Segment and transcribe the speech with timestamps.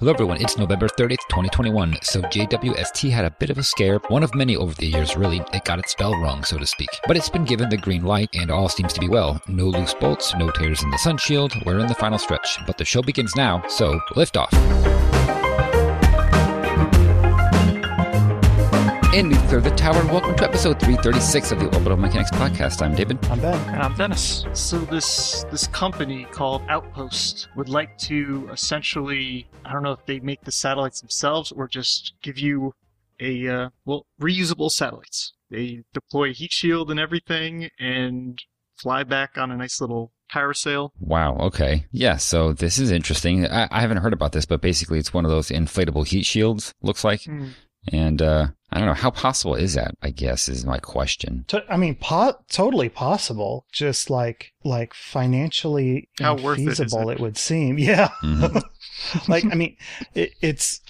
[0.00, 1.98] Hello everyone, it's November 30th, 2021.
[2.02, 5.40] So JWST had a bit of a scare, one of many over the years really.
[5.52, 6.88] It got its spell wrong, so to speak.
[7.06, 9.40] But it's been given the green light and all seems to be well.
[9.46, 12.58] No loose bolts, no tears in the sun shield, we're in the final stretch.
[12.66, 14.50] But the show begins now, so lift off.
[19.14, 20.04] And we clear the tower.
[20.06, 22.82] Welcome to episode 336 of the Orbital Mechanics Podcast.
[22.82, 23.24] I'm David.
[23.26, 23.60] I'm Ben.
[23.72, 24.44] And I'm Dennis.
[24.54, 30.18] So this this company called Outpost would like to essentially I don't know if they
[30.18, 32.74] make the satellites themselves or just give you
[33.20, 35.32] a uh, well reusable satellites.
[35.48, 38.42] They deploy heat shield and everything and
[38.74, 40.90] fly back on a nice little parasail.
[40.98, 41.36] Wow.
[41.36, 41.86] Okay.
[41.92, 42.16] Yeah.
[42.16, 43.46] So this is interesting.
[43.46, 46.74] I, I haven't heard about this, but basically it's one of those inflatable heat shields.
[46.82, 47.22] Looks like.
[47.22, 47.50] Hmm.
[47.92, 49.94] And uh, I don't know how possible is that.
[50.02, 51.44] I guess is my question.
[51.48, 53.66] To, I mean, po- totally possible.
[53.72, 57.14] Just like like financially How worth it is feasible it?
[57.14, 57.78] it would seem.
[57.84, 58.08] Yeah.
[58.22, 58.62] Mhm.
[59.28, 59.76] like I mean,
[60.14, 60.80] it, it's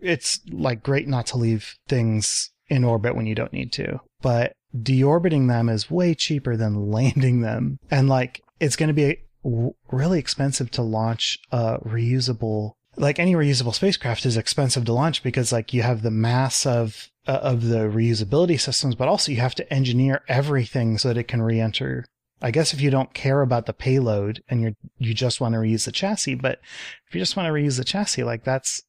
[0.00, 4.54] it's like great not to leave things in orbit when you don't need to, but
[4.74, 9.74] deorbiting them is way cheaper than landing them, and like it's going to be w-
[9.90, 12.72] really expensive to launch a reusable.
[12.96, 17.10] Like any reusable spacecraft is expensive to launch because like you have the mass of
[17.26, 21.28] uh, of the reusability systems, but also you have to engineer everything so that it
[21.28, 22.04] can re-enter.
[22.42, 25.58] I guess if you don't care about the payload and you you just want to
[25.58, 26.60] reuse the chassis, but
[27.08, 28.82] if you just want to reuse the chassis, like that's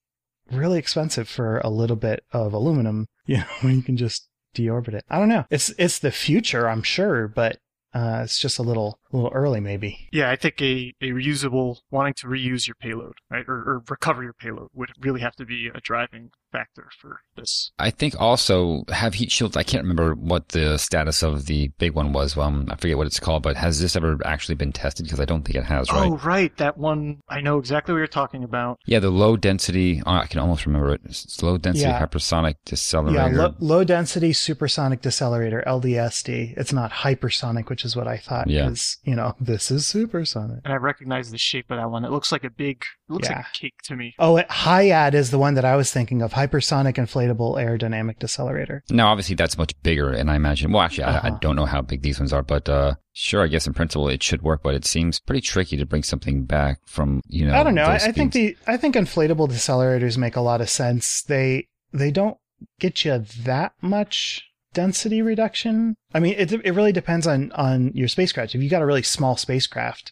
[0.52, 4.94] really expensive for a little bit of aluminum, you know, when you can just deorbit
[4.94, 5.06] it.
[5.10, 5.46] I don't know.
[5.50, 7.58] It's it's the future, I'm sure, but
[7.94, 10.08] uh, it's just a little a little early, maybe.
[10.12, 14.24] Yeah, I think a, a reusable wanting to reuse your payload, right, or, or recover
[14.24, 17.72] your payload would really have to be a driving factor for this.
[17.80, 19.58] I think also have heat shields.
[19.58, 22.38] I can't remember what the status of the big one was.
[22.38, 25.06] Um, I forget what it's called, but has this ever actually been tested?
[25.06, 25.92] Because I don't think it has.
[25.92, 26.08] Right?
[26.08, 27.20] Oh, right, that one.
[27.28, 28.80] I know exactly what you're talking about.
[28.86, 30.02] Yeah, the low density.
[30.06, 31.02] Oh, I can almost remember it.
[31.06, 32.00] It's low density Yeah.
[32.06, 33.36] hypersonic Yeah, decelerator.
[33.38, 36.54] lo- low density supersonic decelerator (LDSD).
[36.58, 38.50] It's not hypersonic, which is what I thought.
[38.50, 38.70] Yeah.
[39.06, 40.60] Because you know this is supersonic.
[40.66, 42.04] And I recognize the shape of that one.
[42.06, 43.38] It looks like a big, it looks Yeah.
[43.38, 44.16] like a cake to me.
[44.20, 46.34] Oh, it- HIAD is the one that I was thinking of.
[46.34, 48.82] Hypersonic inflatable aerodynamic decelerator.
[48.90, 50.72] Now, obviously, that's much bigger, and I imagine.
[50.72, 51.38] Well, actually, I, I Uh-huh.
[51.42, 54.24] don't know how big these ones are, but uh, sure, I guess in principle it
[54.24, 54.62] should work.
[54.64, 57.56] But it seems pretty tricky to bring something back from you know.
[57.56, 57.84] I don't know.
[57.86, 61.22] I, I think the I think inflatable decelerators make a lot of sense.
[61.22, 62.38] They they don't
[62.80, 64.44] get you that much
[64.76, 65.96] density reduction.
[66.14, 68.54] I mean, it it really depends on on your spacecraft.
[68.54, 70.12] If you got a really small spacecraft,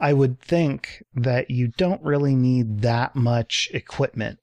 [0.00, 4.40] I would think that you don't really need that much equipment.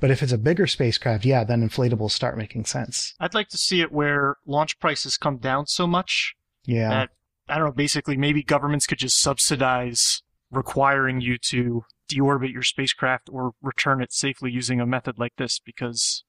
[0.00, 3.14] But if it's a bigger spacecraft, yeah, then inflatables start making sense.
[3.20, 6.34] I'd like to see it where launch prices come down so much
[6.64, 6.88] Yeah.
[6.88, 7.10] that
[7.48, 7.72] I don't know.
[7.72, 14.12] Basically, maybe governments could just subsidize requiring you to deorbit your spacecraft or return it
[14.12, 16.24] safely using a method like this, because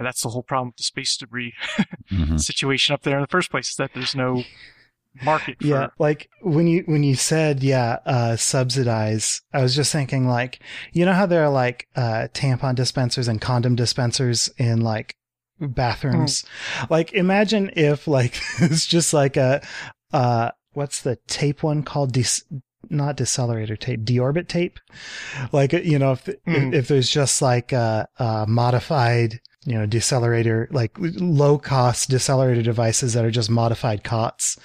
[0.00, 1.54] that's the whole problem with the space debris
[2.12, 2.40] Mhm.
[2.52, 3.70] situation up there in the first place.
[3.70, 4.44] Is that there's no
[5.22, 5.56] market.
[5.60, 10.26] For, Yeah, like when you when you said yeah, uh, subsidize, I was just thinking
[10.28, 10.60] like,
[10.92, 15.16] you know how there are like uh, tampon dispensers and condom dispensers in like
[15.58, 16.44] bathrooms.
[16.90, 19.62] Like imagine if like it's just like a
[20.12, 22.16] uh, what's the tape one called?
[22.88, 24.78] Not decelerator tape, deorbit tape.
[25.50, 26.54] Like you know, if Hmm.
[26.54, 32.62] if, if there's just like a, a modified you know decelerator like low cost decelerator
[32.62, 34.58] devices that are just modified cots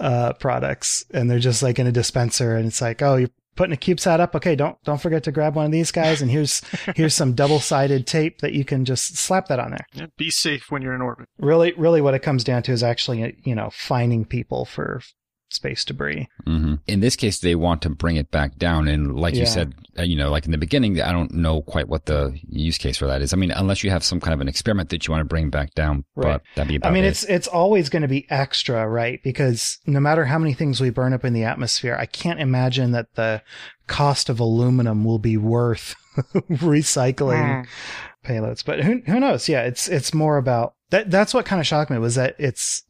[0.00, 1.04] uh products.
[1.10, 4.20] And they're just like in a dispenser and it's like oh you're putting a CubeSat
[4.20, 4.34] up?
[4.34, 6.62] Okay don't don't forget to grab one of these guys and here's
[6.96, 9.86] here's some double-sided tape that you can just slap that on there.
[9.92, 11.28] Yeah, be safe when you're in orbit.
[11.38, 15.00] really really what it comes down to is actually you know finding people for
[15.54, 19.34] space debris hmm In this case, they want to bring it back down, and like
[19.34, 22.38] you said, uh, you know, like in the beginning, I don't know quite what the
[22.48, 23.32] use case for that is.
[23.32, 25.50] I mean, unless you have some kind of an experiment that you want to bring
[25.50, 26.32] back down, Right.
[26.34, 27.08] but that'd be about I mean, it.
[27.08, 29.20] it's it's always going to be extra, right?
[29.22, 32.90] Because no matter how many things we burn up in the atmosphere, I can't imagine
[32.92, 33.42] that the
[33.86, 35.94] cost of aluminum will be worth
[36.50, 38.32] recycling Hmm.
[38.32, 38.64] payloads.
[38.64, 39.48] But who who knows?
[39.48, 41.10] Yeah, it's it's more about that.
[41.10, 42.82] That's what kind of shocked me was that it's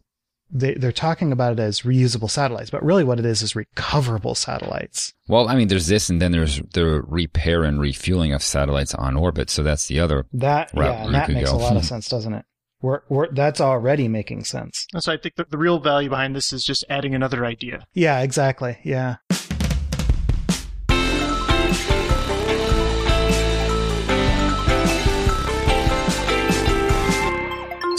[0.50, 4.34] they they're talking about it as reusable satellites, but really what it is is recoverable
[4.34, 5.12] satellites.
[5.28, 9.16] Well, I mean, there's this, and then there's the repair and refueling of satellites on
[9.16, 9.50] orbit.
[9.50, 10.26] So that's the other.
[10.32, 11.56] That Route yeah, that makes go.
[11.56, 12.44] a lot of sense, doesn't it?
[12.84, 14.86] We're, we're, that's already making sense.
[14.98, 17.86] So I think that the real value behind this is just adding another idea.
[17.94, 18.76] Yeah, exactly.
[18.82, 19.16] Yeah.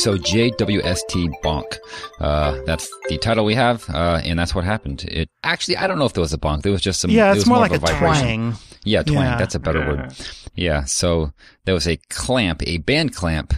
[0.06, 1.80] So JWST bonk.
[2.19, 5.04] Uh, that's the title we have, uh, and that's what happened.
[5.06, 6.62] It actually, I don't know if there was a bonk.
[6.62, 7.10] There was just some.
[7.10, 8.02] yeah, it it's was more of like a vibration.
[8.52, 8.56] twang.
[8.84, 9.24] Yeah, twang.
[9.24, 9.38] Yeah.
[9.38, 9.88] That's a better Yeah.
[9.90, 10.13] word.
[10.54, 11.31] Yeah, so
[11.63, 13.56] there was a clamp, a band clamp,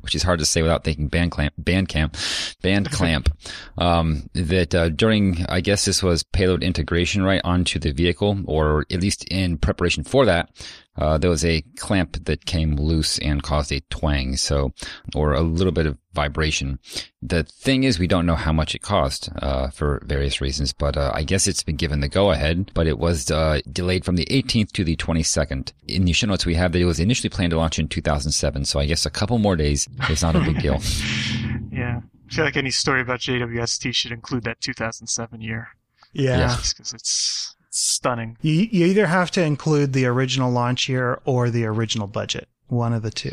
[0.00, 2.16] which is hard to say without thinking band clamp, band camp,
[2.62, 3.28] band clamp,
[3.78, 8.86] um, that uh, during, I guess this was payload integration right onto the vehicle, or
[8.90, 10.50] at least in preparation for that,
[10.96, 14.72] uh, there was a clamp that came loose and caused a twang, so,
[15.14, 16.78] or a little bit of vibration.
[17.22, 20.96] The thing is, we don't know how much it cost, uh, for various reasons, but,
[20.96, 24.16] uh, I guess it's been given the go ahead, but it was, uh, delayed from
[24.16, 25.72] the 18th to the 22nd.
[25.86, 28.64] In the show notes, we have that it was initially planned to launch in 2007,
[28.64, 30.80] so I guess a couple more days It's not a big deal.
[31.72, 32.00] yeah.
[32.30, 35.68] I feel like any story about JWST should include that 2007 year.
[36.12, 36.38] Yeah.
[36.38, 36.56] Yeah.
[36.56, 38.36] Because it's, it's stunning.
[38.40, 42.48] You, you either have to include the original launch year or the original budget.
[42.68, 43.32] One of the two.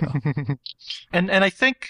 [1.14, 1.90] and and I think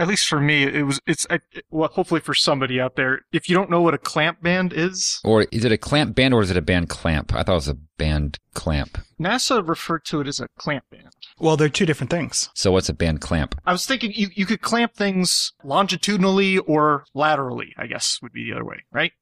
[0.00, 3.48] at least for me it was it's I, well hopefully for somebody out there if
[3.48, 6.42] you don't know what a clamp band is Or is it a clamp band or
[6.42, 7.32] is it a band clamp?
[7.34, 8.98] I thought it was a band clamp.
[9.20, 11.10] NASA referred to it as a clamp band.
[11.38, 12.48] well, they're two different things.
[12.54, 13.60] So what's a band clamp?
[13.66, 18.44] I was thinking you, you could clamp things longitudinally or laterally, I guess would be
[18.44, 19.12] the other way, right?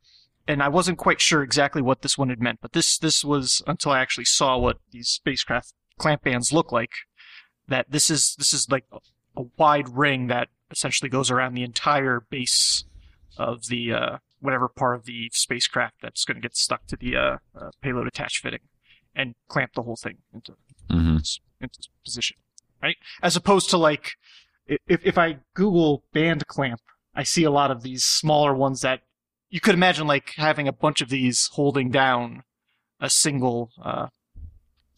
[0.46, 3.62] And I wasn't quite sure exactly what this one had meant, but this this was
[3.66, 6.92] until I actually saw what these spacecraft clamp bands look like.
[7.66, 8.98] That this is this is like a,
[9.36, 12.84] a wide ring that essentially goes around the entire base
[13.36, 17.16] of the uh, whatever part of the spacecraft that's going to get stuck to the
[17.16, 18.60] uh, uh, payload attach fitting,
[19.14, 20.54] and clamp the whole thing into
[20.90, 22.36] hmm its, its position,
[22.82, 22.96] right?
[23.22, 24.12] As opposed to like,
[24.66, 26.80] if if I Google band clamp,
[27.14, 29.00] I see a lot of these smaller ones that
[29.50, 32.42] you could imagine like having a bunch of these holding down
[33.00, 34.08] a single uh,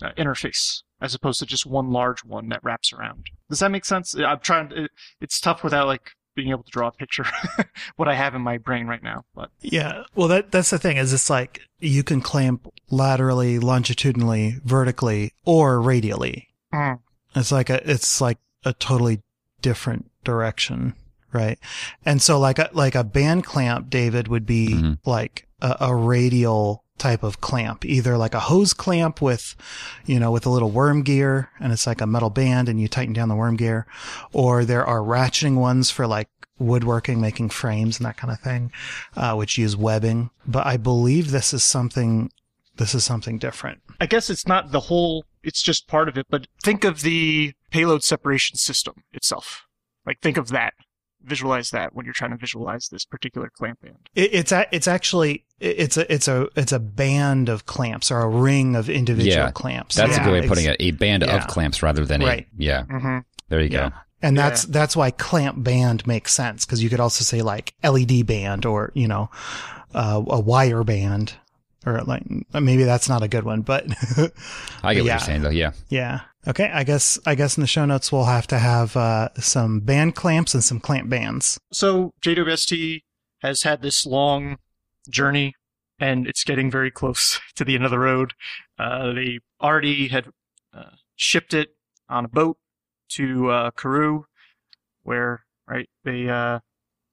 [0.02, 3.26] uh, interface, as opposed to just one large one that wraps around.
[3.48, 4.14] Does that make sense?
[4.14, 4.68] I'm trying.
[4.70, 7.24] To, it, it's tough without like being able to draw a picture
[7.96, 10.04] what I have in my brain right now, but Yeah.
[10.14, 15.80] Well, that that's the thing is it's like you can clamp laterally, longitudinally, vertically, or
[15.80, 16.48] radially.
[16.72, 17.00] Mm.
[17.34, 19.22] It's like a it's like a totally
[19.60, 20.94] different direction,
[21.32, 21.58] right?
[22.04, 24.98] And so like a like a band clamp, David would be Mhm.
[25.04, 29.56] like a, a radial type of clamp, either like a hose clamp with,
[30.06, 32.86] you know, with a little worm gear and it's like a metal band and you
[32.86, 33.86] tighten down the worm gear,
[34.32, 38.70] or there are ratcheting ones for like woodworking, making frames and that kind of thing,
[39.16, 40.30] uh, which use webbing.
[40.46, 42.30] But I believe this is something,
[42.76, 43.80] this is something different.
[44.00, 47.54] I guess it's not the whole, it's just part of it, but think of the
[47.70, 49.66] payload separation system itself.
[50.06, 50.74] Like think of that.
[51.22, 54.08] Visualize that when you're trying to visualize this particular clamp band.
[54.14, 58.20] It, it's a, it's actually it's a it's a it's a band of clamps or
[58.20, 59.96] a ring of individual Yeah, clamps.
[59.96, 60.76] That's Yeah, a good way of putting it.
[60.80, 61.36] A band yeah.
[61.36, 62.46] of clamps rather than Right.
[62.46, 63.18] a, yeah, Mm-hmm.
[63.50, 63.90] there you Yeah.
[63.90, 63.96] go.
[64.22, 64.48] And Yeah.
[64.48, 68.64] that's that's why clamp band makes sense because you could also say like LED band
[68.66, 69.30] or you know
[69.94, 71.34] uh, a wire band
[71.86, 72.22] or like
[72.52, 73.86] maybe that's not a good one, but
[74.16, 74.32] I get
[74.82, 75.02] what Yeah.
[75.04, 75.50] you're saying though.
[75.50, 75.72] Yeah.
[75.88, 76.20] yeah.
[76.48, 79.80] Okay, I guess I guess in the show notes we'll have to have uh, some
[79.80, 81.58] band clamps and some clamp bands.
[81.72, 83.00] So JWST
[83.42, 84.56] has had this long
[85.10, 85.54] journey
[85.98, 88.32] and it's getting very close to the end of the road.
[88.78, 90.28] Uh, they already had
[90.74, 91.70] uh, shipped it
[92.08, 92.56] on a boat
[93.10, 94.22] to uh, Kourou,
[95.02, 96.60] where right they uh,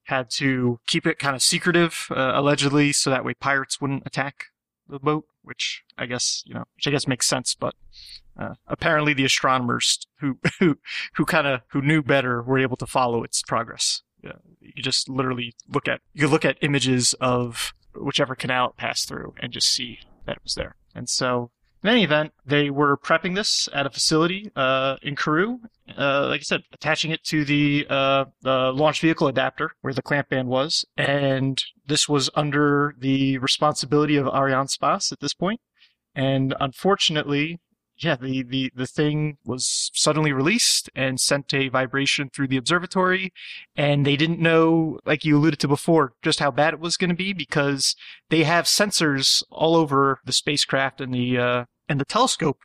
[0.05, 4.45] had to keep it kind of secretive, uh, allegedly, so that way pirates wouldn't attack
[4.89, 5.25] the boat.
[5.43, 7.75] Which I guess you know, which I guess makes sense, but
[8.37, 10.77] uh, apparently the astronomers who who
[11.15, 14.01] who kind of who knew better were able to follow its progress.
[14.23, 19.07] Yeah, you just literally look at you look at images of whichever canal it passed
[19.07, 20.75] through and just see that it was there.
[20.93, 21.51] And so,
[21.83, 25.59] in any event, they were prepping this at a facility uh, in Kourou.
[25.97, 30.01] Uh, like I said, attaching it to the uh, the launch vehicle adapter where the
[30.01, 35.61] clamp band was, and this was under the responsibility of Arianespace at this point.
[36.15, 37.59] And unfortunately,
[37.99, 43.33] yeah, the, the, the thing was suddenly released and sent a vibration through the observatory.
[43.75, 47.09] And they didn't know, like you alluded to before, just how bad it was going
[47.09, 47.95] to be because
[48.29, 52.59] they have sensors all over the spacecraft and the, uh, and the telescope,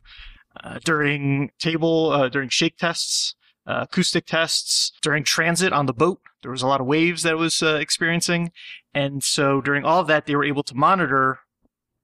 [0.63, 3.35] uh, during table, uh, during shake tests,
[3.65, 6.19] uh, acoustic tests, during transit on the boat.
[6.43, 8.51] There was a lot of waves that it was uh, experiencing.
[8.93, 11.39] And so during all of that, they were able to monitor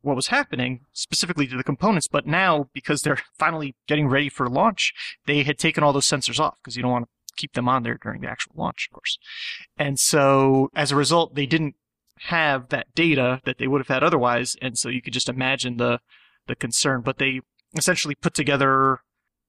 [0.01, 2.07] what was happening specifically to the components.
[2.07, 4.93] But now, because they're finally getting ready for launch,
[5.25, 7.83] they had taken all those sensors off because you don't want to keep them on
[7.83, 9.17] there during the actual launch, of course.
[9.77, 11.75] And so as a result, they didn't
[12.23, 14.55] have that data that they would have had otherwise.
[14.61, 15.99] And so you could just imagine the,
[16.47, 17.41] the concern, but they
[17.77, 18.99] essentially put together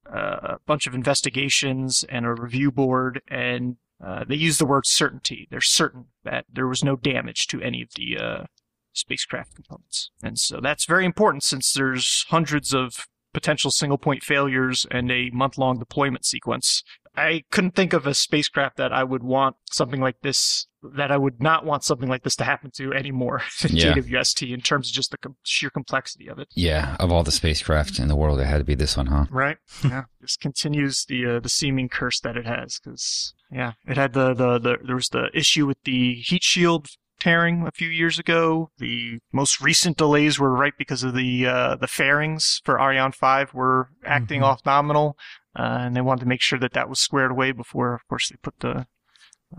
[0.09, 4.87] uh, a bunch of investigations and a review board and uh, they use the word
[4.87, 5.47] certainty.
[5.51, 8.45] They're certain that there was no damage to any of the uh,
[8.93, 10.11] spacecraft components.
[10.23, 15.31] And so that's very important since there's hundreds of potential single point failures and a
[15.31, 16.83] month long deployment sequence.
[17.17, 21.17] I couldn't think of a spacecraft that I would want something like this, that I
[21.17, 23.95] would not want something like this to happen to anymore than Yeah.
[23.95, 26.49] JWST in terms of just the com- sheer complexity of it.
[26.55, 29.27] Yeah, of all the spacecraft in the world, it had to be this one, huh?
[29.31, 29.59] Right.
[29.85, 30.05] yeah.
[30.21, 34.33] This continues the uh, the seeming curse that it has because yeah, it had the,
[34.33, 36.87] the the there was the issue with the heat shield
[37.21, 38.71] tearing a few years ago.
[38.79, 43.55] The most recent delays were right because of the uh, the fairings for Ariane 5
[43.55, 44.45] were acting Mhm.
[44.45, 45.17] off nominal,
[45.57, 48.29] uh, and they wanted to make sure that that was squared away before, of course,
[48.29, 48.87] they put the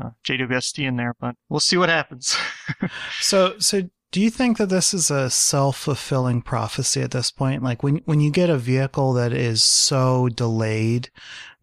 [0.01, 1.15] uh, JWST in there.
[1.19, 2.35] But we'll see what happens.
[3.21, 7.63] So, so do you think that this is a self-fulfilling prophecy at this point?
[7.63, 11.09] Like when when you get a vehicle that is so delayed,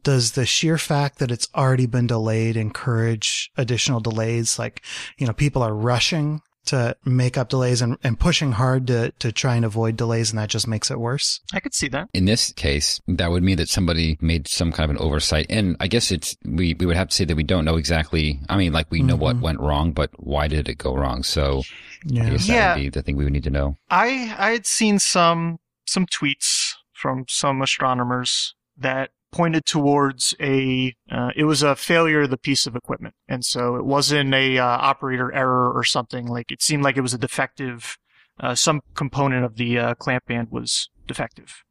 [0.03, 4.59] does the sheer fact that it's already been delayed encourage additional delays?
[4.59, 4.83] Like,
[5.19, 9.33] you know, people are rushing to make up delays and, and pushing hard to, to
[9.33, 11.41] try and avoid delays, and that just makes it worse.
[11.55, 12.11] I could see that.
[12.13, 15.47] In this case, that would mean that somebody made some kind of an oversight.
[15.49, 18.41] And I guess it's, we, we would have to say that we don't know exactly.
[18.51, 19.41] I mean, like we know what Mhm.
[19.41, 21.23] went wrong, but why did it go wrong?
[21.23, 21.65] So I
[22.05, 22.31] Yeah.
[22.31, 22.55] guess Yeah.
[22.57, 23.77] that would be the thing we would need to know.
[23.91, 31.31] I I had seen some some tweets from some astronomers that pointed towards a uh,
[31.37, 34.65] it was a failure of the piece of equipment, and so it wasn't a uh,
[34.65, 36.27] operator error or something.
[36.27, 37.99] Like it seemed like it was a defective.
[38.41, 41.65] Uh, some component of the uh, clamp band was defective.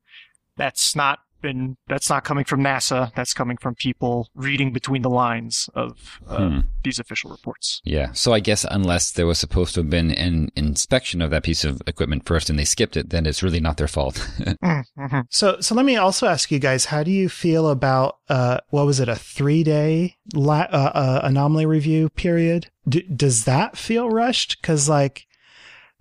[0.58, 3.14] That's not been that's not coming from NASA.
[3.16, 6.60] That's coming from people reading between the lines of uh, Hmm.
[6.84, 7.82] these official reports.
[7.84, 8.12] Yeah.
[8.14, 11.64] So I guess unless there was supposed to have been an inspection of that piece
[11.64, 14.18] of equipment first and they skipped it, then it's really not their fault.
[14.64, 15.22] Mm-hmm.
[15.30, 18.86] So, so let me also ask you guys: How do you feel about uh, what
[18.86, 22.70] was it, a three-day la- uh, uh, anomaly review period?
[22.90, 24.60] D- does that feel rushed?
[24.62, 25.27] Because like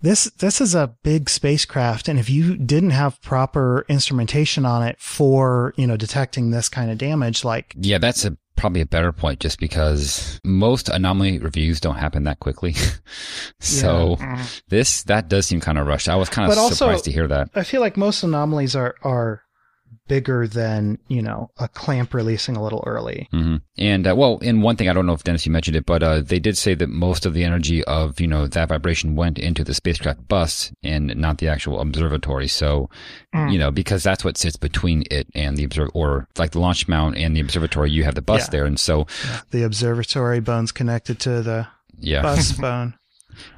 [0.01, 4.99] this, this is a big spacecraft, and if you didn't have proper instrumentation on it
[4.99, 9.11] for you know detecting this kind of damage, like yeah, that's a probably a better
[9.11, 12.73] point just because most anomaly reviews don't happen that quickly.
[13.59, 14.61] so Mhm.
[14.69, 16.09] this, that does seem kind of rushed.
[16.09, 17.49] I was kind of But also- surprised to hear that.
[17.55, 19.41] I feel like most anomalies are are
[20.07, 23.27] bigger than you know a clamp releasing a little early.
[23.31, 25.85] hmm And uh, well, and one thing I don't know if Dennis you mentioned it,
[25.85, 29.15] but uh, they did say that most of the energy of you know that vibration
[29.15, 32.47] went into the spacecraft bus and not the actual observatory.
[32.47, 32.89] So
[33.35, 33.51] Mm.
[33.51, 36.87] you know because that's what sits between it and the observ or like the launch
[36.87, 38.49] mount and the observatory, you have the bus Yeah.
[38.51, 39.05] there, and so
[39.51, 41.67] The observatory bone's connected to the
[41.99, 42.93] yeah, bus bone.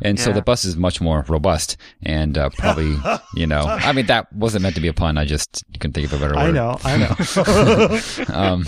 [0.01, 2.95] And so the bus is much more robust and uh, probably
[3.35, 5.17] you know I mean that wasn't meant to be a pun.
[5.17, 6.41] I just couldn't think of a better word.
[6.41, 8.33] I know, I know.
[8.33, 8.65] um,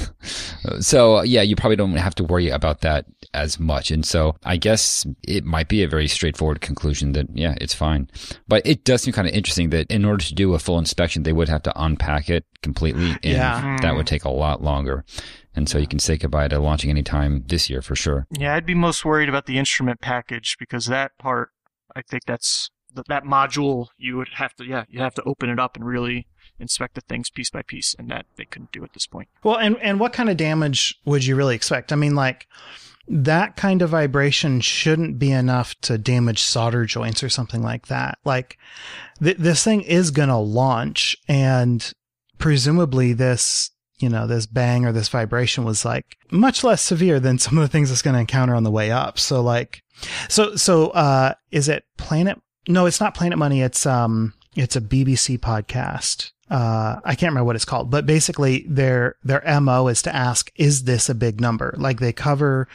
[0.79, 3.91] so yeah, you probably don't have to worry about that as much.
[3.91, 8.09] And so I guess it might be a very straightforward conclusion that, yeah, it's fine.
[8.47, 11.23] But it does seem kind of interesting that in order to do a full inspection,
[11.23, 13.11] they would have to unpack it completely.
[13.11, 13.77] And Yeah.
[13.81, 14.09] that would mm.
[14.09, 15.03] take a lot longer.
[15.55, 18.27] And so you can say goodbye to launching anytime this year for sure.
[18.31, 21.49] Yeah, I'd be most worried about the instrument package because that part,
[21.95, 23.87] I think that's that, that module.
[23.97, 26.27] You would have to, yeah, you have to open it up and really
[26.59, 29.27] inspect the things piece by piece, and that they couldn't do at this point.
[29.43, 31.91] Well, and and what kind of damage would you really expect?
[31.91, 32.47] I mean, like
[33.07, 38.19] that kind of vibration shouldn't be enough to damage solder joints or something like that.
[38.23, 38.57] Like
[39.21, 41.91] th- this thing is going to launch and
[42.41, 43.69] presumably this,
[43.99, 47.61] you know, this bang or this vibration was like much less severe than some of
[47.61, 49.19] the things it's going to encounter on the way up.
[49.19, 49.83] So like,
[50.27, 52.41] so, so, uh, is it Planet?
[52.67, 53.61] No, it's not Planet Money.
[53.61, 56.31] It's, um, it's a BBC podcast.
[56.49, 60.51] Uh, I can't remember what it's called, but basically their, their MO is to ask,
[60.55, 61.73] is this a big number?
[61.77, 62.67] Like they cover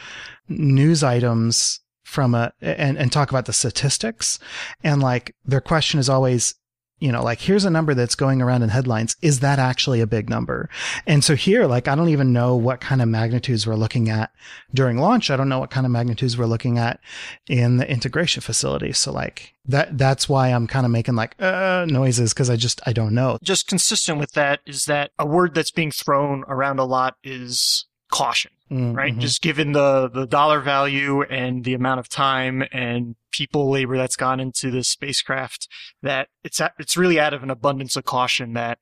[0.47, 4.39] news items from a, and, and talk about the statistics.
[4.81, 6.55] And like their question is always,
[6.99, 9.15] you know, like here's a number that's going around in headlines.
[9.21, 10.69] Is that actually a big number?
[11.05, 14.31] And so here, like, I don't even know what kind of magnitudes we're looking at
[14.73, 15.29] during launch.
[15.29, 16.99] I don't know what kind of magnitudes we're looking at
[17.47, 18.93] in the integration facility.
[18.93, 22.33] So like that, that's why I'm kind of making like, uh, noises.
[22.33, 23.37] Cause I just, I don't know.
[23.43, 27.85] Just consistent with that is that a word that's being thrown around a lot is
[28.09, 28.51] caution.
[28.69, 29.15] Right?
[29.15, 29.19] Mhm.
[29.19, 34.15] Just given the the dollar value and the amount of time and people labor that's
[34.15, 35.67] gone into this spacecraft,
[36.01, 38.79] that it's it's really out of an abundance of caution that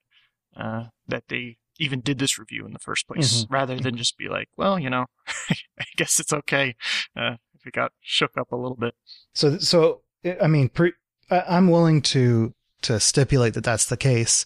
[0.56, 4.30] uh, that they even did this review in the first place, rather than just be
[4.30, 5.06] like, well, you know,
[5.50, 6.75] I guess it's okay
[7.18, 8.96] uh, if it got shook up a little bit.
[9.34, 10.01] So, so
[10.42, 10.94] I mean, pre,
[11.30, 14.46] I'm willing to to stipulate that that's the case,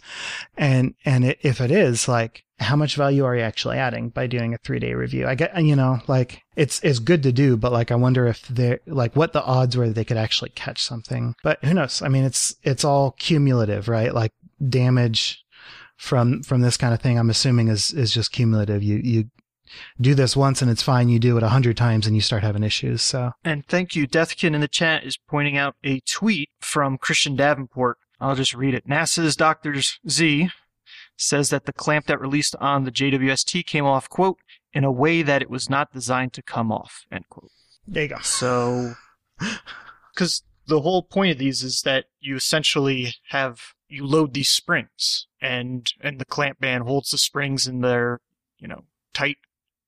[0.57, 4.27] and and it, if it is, like, how much value are you actually adding by
[4.27, 5.27] doing a three day review?
[5.27, 8.47] I get, you know, like it's it's good to do, but like I wonder if
[8.47, 11.35] they're like what the odds were that they could actually catch something.
[11.43, 12.01] But who knows?
[12.01, 14.13] I mean, it's it's all cumulative, right?
[14.13, 14.33] Like
[14.67, 15.43] damage
[15.97, 18.83] from from this kind of thing, I'm assuming is is just cumulative.
[18.83, 19.25] You you
[20.01, 21.09] do this once and it's fine.
[21.09, 23.01] You do it a hundred times and you start having issues.
[23.01, 24.07] So And thank you.
[24.07, 27.97] Deathkin in the chat is pointing out a tweet from Christian Davenport.
[28.19, 28.87] I'll just read it.
[28.87, 29.75] NASA's Dr.
[30.09, 30.49] Z
[31.19, 34.39] says that the clamp that released on the JWST came off, quote,
[34.73, 37.51] in a way that it was not designed to come off, end quote.
[37.87, 38.19] there you go.
[38.19, 38.95] So,
[40.13, 45.27] because the whole point of these is that you essentially have you load these springs,
[45.41, 48.21] and and the clamp band holds the springs in their
[48.57, 49.37] you know tight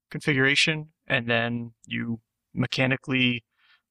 [0.09, 2.19] configuration, and then you
[2.53, 3.45] mechanically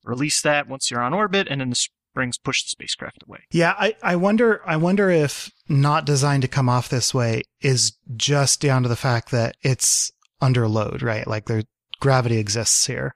[0.04, 3.40] release that once you're on orbit, and then the springs push the spacecraft away.
[3.50, 7.93] Yeah, I, I wonder I wonder if not designed to come off this way is
[8.17, 11.26] just down to the fact that it's under load, right?
[11.26, 11.62] Like there
[12.00, 13.14] gravity exists here.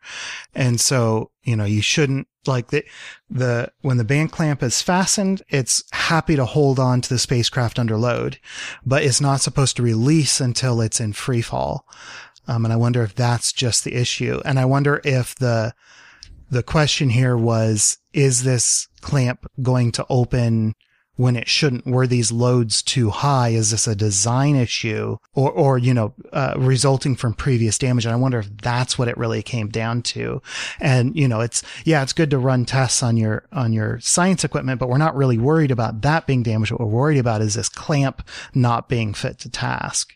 [0.54, 2.84] And so, you know, you shouldn't like the
[3.30, 7.78] the when the band clamp is fastened, it's happy to hold on to the spacecraft
[7.78, 8.38] under load,
[8.84, 11.86] but it's not supposed to release until it's in free fall.
[12.46, 14.40] Um, and I wonder if that's just the issue.
[14.44, 15.74] And I wonder if the
[16.54, 20.74] the question here was, is this clamp going to open
[21.16, 21.86] when it shouldn't?
[21.86, 23.50] Were these loads too high?
[23.50, 28.06] Is this a design issue or, or, you know, uh, resulting from previous damage?
[28.06, 30.40] And I wonder if that's what it really came down to.
[30.80, 34.44] And, you know, it's, yeah, it's good to run tests on your, on your science
[34.44, 36.72] equipment, but we're not really worried about that being damaged.
[36.72, 40.14] What we're worried about is this clamp not being fit to task.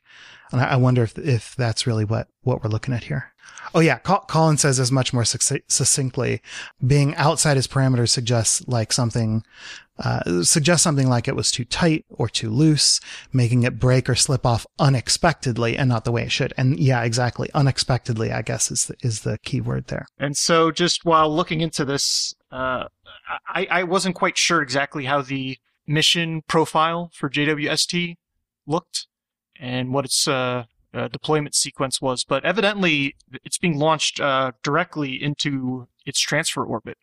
[0.52, 3.33] And I, I wonder if, if that's really what, what we're looking at here.
[3.75, 6.40] Oh yeah, Colin says this much more succinctly.
[6.85, 9.45] Being outside his parameters suggests like something,
[9.99, 13.00] uh, suggests something like it was too tight or too loose,
[13.33, 16.55] making it break or slip off unexpectedly and not the way it should.
[16.57, 17.50] And yeah, exactly.
[17.55, 20.07] Unexpectedly, I guess is the, is the key word there.
[20.19, 22.85] And so just while looking into this, uh,
[23.49, 28.17] I, I wasn't quite sure exactly how the mission profile for JWST
[28.67, 29.07] looked
[29.61, 30.64] and what its, uh,
[30.95, 33.14] uh, deployment sequence was, but evidently
[33.45, 36.99] it's being launched uh, directly into its transfer orbit.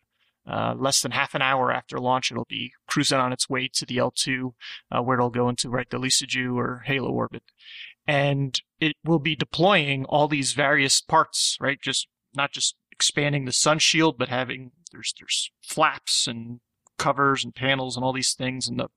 [0.48, 3.84] Uh, less than half an hour after launch, it'll be cruising on its way to
[3.84, 4.52] the L2,
[4.92, 7.42] uh, where it'll go into right the Lissajous or Halo orbit,
[8.06, 11.80] and it will be deploying all these various parts, right?
[11.82, 16.60] Just not just expanding the sun shield, but having there's there's flaps and
[16.98, 18.88] covers and panels and all these things, and the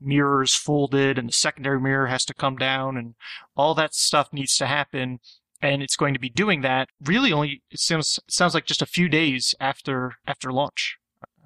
[0.00, 3.14] mirrors folded, and the secondary mirror has to come down, and
[3.56, 5.18] all that stuff needs to happen.
[5.62, 8.80] And it's going to be doing that really only it sounds it sounds like just
[8.80, 10.96] a few days after after launch,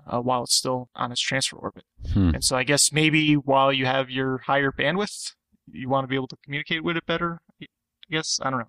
[0.07, 1.85] uh, while it's still on its transfer orbit.
[2.13, 2.31] Hmm.
[2.35, 5.33] And so I guess maybe while you have your higher bandwidth,
[5.71, 7.41] you want to be able to communicate with it better.
[7.61, 7.67] I
[8.09, 8.69] guess I don't know.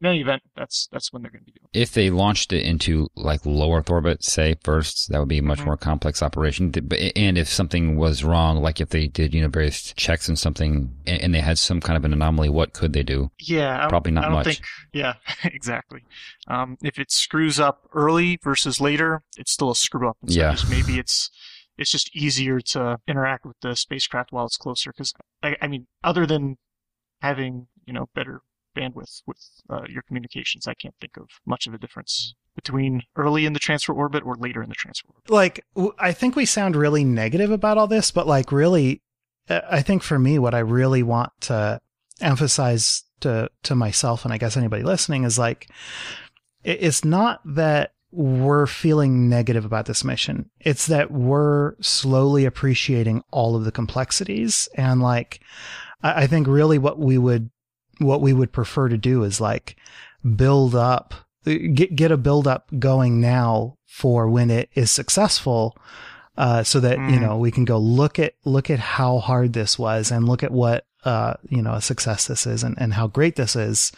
[0.00, 1.68] In any event, that's that's when they're going to be doing.
[1.72, 5.42] If they launched it into like low Earth orbit, say first, that would be a
[5.42, 5.64] much Mhm.
[5.66, 6.72] more complex operation.
[7.16, 10.94] And if something was wrong, like if they did, you know, various checks and something,
[11.06, 13.30] and they had some kind of an anomaly, what could they do?
[13.38, 14.46] Yeah, I don't- Probably not much.
[14.46, 14.60] think.
[14.92, 16.04] Yeah, exactly.
[16.48, 20.18] Um, if it screws up early versus later, it's still a screw up.
[20.26, 20.56] So Yeah.
[20.70, 21.30] maybe it's
[21.78, 24.92] it's just easier to interact with the spacecraft while it's closer.
[24.92, 26.56] Because I, I mean, other than
[27.20, 28.40] having you know better
[28.76, 29.38] bandwidth with
[29.70, 33.58] uh, your communications, I can't think of much of a difference between early in the
[33.58, 35.30] transfer orbit or later in the transfer orbit.
[35.30, 35.64] like
[35.98, 39.02] I think we sound really negative about all this, but like really,
[39.48, 41.80] uh, I think for me, what I really want to
[42.20, 45.68] emphasize to to myself and I guess anybody listening is like,
[46.64, 50.50] it's not that we're feeling negative about this mission.
[50.60, 55.40] It's that we're slowly appreciating all of the complexities and like,
[56.02, 57.50] I think really what we would
[57.98, 59.76] what we would prefer to do is like
[60.36, 65.76] build up get get a build up going now for when it is successful
[66.36, 67.20] uh, so that you Mm.
[67.20, 70.50] know we can go look at look at how hard this was and look at
[70.50, 73.92] what uh, you know a success this is and, and how great this is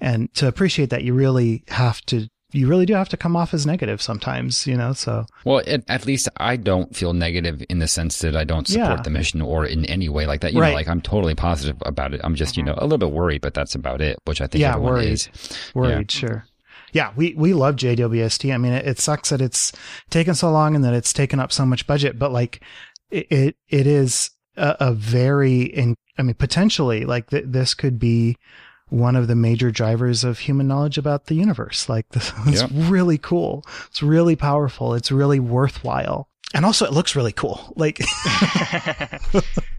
[0.00, 3.54] and to appreciate that you really have to you really do have to come off
[3.54, 7.78] as negative sometimes you know so Well, at, at least I don't feel negative in
[7.78, 9.02] the sense that I don't support Yeah.
[9.02, 10.52] the mission or in any way like that.
[10.52, 10.68] You Right.
[10.70, 12.20] know, like I'm totally positive about it.
[12.24, 14.60] I'm just, you know, a little bit worried, but that's about it, which I think
[14.62, 15.12] Yeah, everyone worried.
[15.12, 15.28] is.
[15.74, 16.46] worried sure
[16.94, 19.72] yeah we we love jwst i mean it, it sucks that it's
[20.10, 22.60] taken so long and that it's taken up so much budget but like
[23.10, 27.98] it it, it is a, a very in i mean potentially like th- this could
[27.98, 28.36] be
[28.92, 32.68] one of the major drivers of human knowledge about the universe like this it's Yeah.
[32.90, 37.98] really cool it's really powerful it's really worthwhile and also it looks really cool like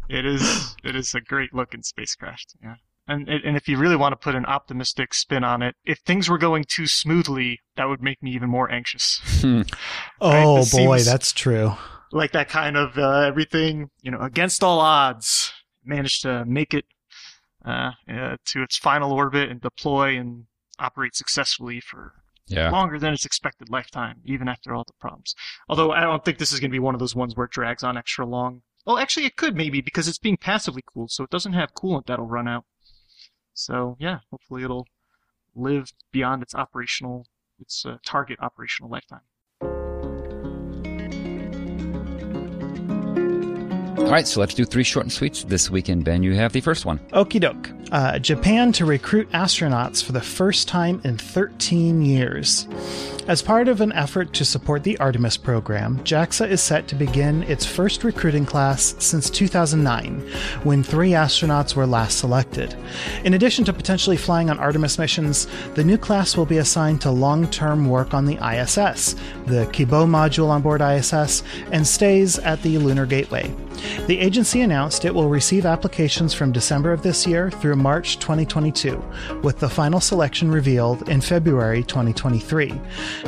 [0.09, 2.55] it is it is a great looking spacecraft.
[2.61, 2.75] Yeah.
[3.07, 6.29] And and if you really want to put an optimistic spin on it, if things
[6.29, 9.19] were going too smoothly, that would make me even more anxious.
[9.41, 9.61] Hmm.
[10.21, 11.73] oh this boy that's true
[12.11, 15.51] Like that kind of uh, everything, you know, against all odds,
[15.83, 16.85] managed to make it
[17.65, 20.45] uh, uh, to its final orbit and deploy and
[20.79, 22.13] operate successfully for
[22.47, 22.69] Yeah.
[22.71, 25.33] longer than its expected lifetime, even after all the problems.
[25.69, 27.51] Although I don't think this is going to be one of those ones where it
[27.51, 28.63] drags on extra long.
[28.85, 32.05] Well, actually, it could maybe because it's being passively cooled, so it doesn't have coolant
[32.07, 32.65] that'll run out.
[33.53, 34.87] So yeah, hopefully it'll
[35.55, 37.27] live beyond its operational,
[37.59, 39.21] its uh, target operational lifetime.
[44.13, 46.03] Right, so let's do three short and sweets this weekend.
[46.03, 46.99] Ben, you have the first one.
[47.13, 47.69] Okie doke.
[47.91, 52.67] Uh, Japan to recruit astronauts for the first time in 13 years.
[53.27, 57.43] As part of an effort to support the Artemis program, JAXA is set to begin
[57.43, 60.19] its first recruiting class since 2009,
[60.63, 62.75] when three astronauts were last selected.
[63.23, 67.11] In addition to potentially flying on Artemis missions, the new class will be assigned to
[67.11, 69.13] long term work on the ISS,
[69.45, 73.55] the Kibo module on board ISS, and stays at the Lunar Gateway.
[74.07, 79.03] The agency announced it will receive applications from December of this year through March 2022,
[79.41, 82.69] with the final selection revealed in February 2023.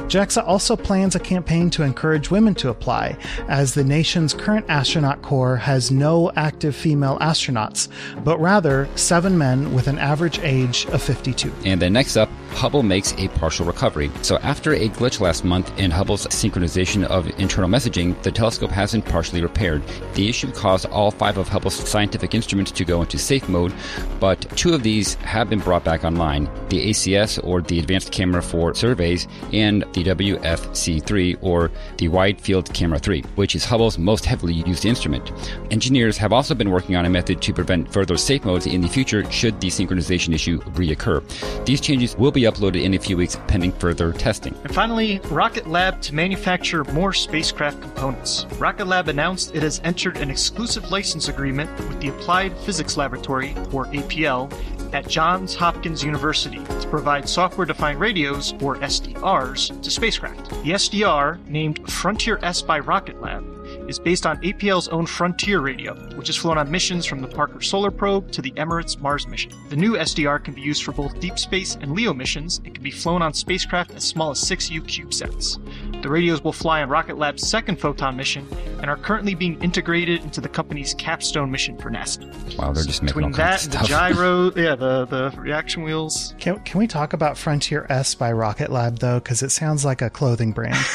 [0.07, 5.21] JAXA also plans a campaign to encourage women to apply, as the nation's current astronaut
[5.21, 7.87] corps has no active female astronauts,
[8.23, 11.51] but rather seven men with an average age of 52.
[11.65, 14.09] And then next up, Hubble makes a partial recovery.
[14.21, 18.93] So after a glitch last month in Hubble's synchronization of internal messaging, the telescope has
[18.93, 19.83] been partially repaired.
[20.13, 23.73] The issue caused all five of Hubble's scientific instruments to go into safe mode,
[24.19, 28.41] but two of these have been brought back online the ACS, or the Advanced Camera
[28.41, 34.25] for Surveys, and the WFC3, or the Wide Field Camera 3, which is Hubble's most
[34.25, 35.31] heavily used instrument.
[35.71, 38.87] Engineers have also been working on a method to prevent further safe modes in the
[38.87, 41.23] future should the synchronization issue reoccur.
[41.65, 44.55] These changes will be uploaded in a few weeks pending further testing.
[44.63, 48.45] And finally, Rocket Lab to manufacture more spacecraft components.
[48.57, 53.53] Rocket Lab announced it has entered an exclusive license agreement with the Applied Physics Laboratory,
[53.71, 54.51] or APL,
[54.91, 60.49] at Johns Hopkins University to provide software defined radios, or SDRs, to spacecraft.
[60.49, 63.43] The SDR, named Frontier S by Rocket Lab,
[63.87, 67.61] is based on APL's own Frontier radio, which has flown on missions from the Parker
[67.61, 69.51] Solar Probe to the Emirates Mars mission.
[69.69, 72.83] The new SDR can be used for both deep space and LEO missions and can
[72.83, 76.01] be flown on spacecraft as small as 6U CubeSats.
[76.01, 78.47] The radios will fly on Rocket Lab's second Photon mission
[78.79, 82.25] and are currently being integrated into the company's Capstone mission for NASA.
[82.57, 84.11] Wow, they're just making all Between kinds that of and the stuff.
[84.15, 86.35] gyro, yeah, the, the reaction wheels.
[86.37, 89.19] Can, can we talk about Frontier S by Rocket Lab, though?
[89.19, 90.75] Because it sounds like a clothing brand.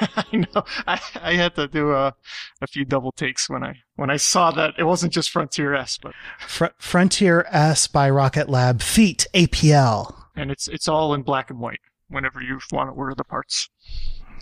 [0.00, 0.64] I know.
[0.86, 2.14] I, I had to do a,
[2.60, 5.98] a few double takes when I when I saw that it wasn't just Frontier S,
[6.00, 6.12] but
[6.46, 10.14] Fr- Frontier S by Rocket Lab, Feat APL.
[10.36, 13.68] and it's it's all in black and white whenever you want to order the parts.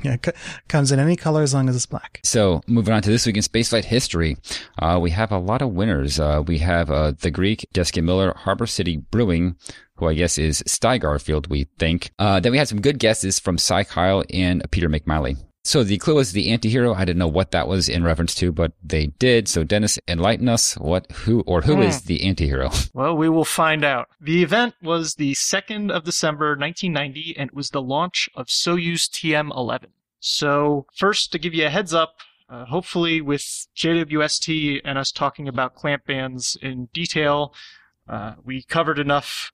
[0.05, 0.31] Yeah, c-
[0.69, 2.21] comes in any color as long as it's black.
[2.23, 4.37] So, moving on to this week in spaceflight history,
[4.81, 6.21] uh, we have a lot of winners.
[6.21, 9.57] Uh, we have uh, the Greek Deska Miller Harbor City Brewing,
[9.97, 12.13] who I guess is Sty Garfield, we think.
[12.17, 15.37] Uh, then we had some good guesses from Cy Kyle and Peter McMiley.
[15.69, 16.97] So the clue was the antihero.
[16.97, 19.49] I didn't know what that was in reference to, but they did.
[19.49, 20.79] So Dennis, enlighten us.
[20.79, 22.73] What, who, or who is the antihero?
[22.95, 24.09] Well, we will find out.
[24.19, 29.11] The event was the 2nd of December 1990, and it was the launch of Soyuz
[29.11, 29.89] TM-11.
[30.21, 32.15] So, first, to give you a heads up,
[32.49, 33.43] uh, hopefully with
[33.77, 37.53] JWST and us talking about clamp bands in detail,
[38.09, 39.53] uh, we covered enough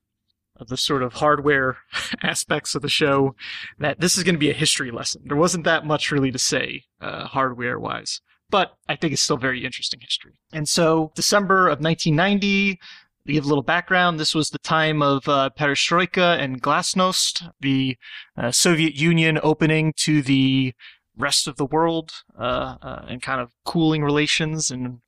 [0.57, 1.77] of the sort of hardware
[2.23, 3.35] aspects of the show
[3.79, 5.21] that this is going to be a history lesson.
[5.25, 8.21] There wasn't that much really to say, uh, hardware-wise.
[8.49, 10.39] But I think it's still very interesting history.
[10.53, 12.79] And so, December of 1990,
[13.27, 17.97] to give a little background, this was the time of uh, perestroika and glasnost, the
[18.37, 20.73] uh, Soviet Union opening to the
[21.17, 24.99] rest of the world uh, uh, and kind of cooling relations and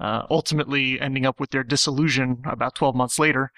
[0.00, 3.52] uh, ultimately ending up with their dissolution about 12 months later.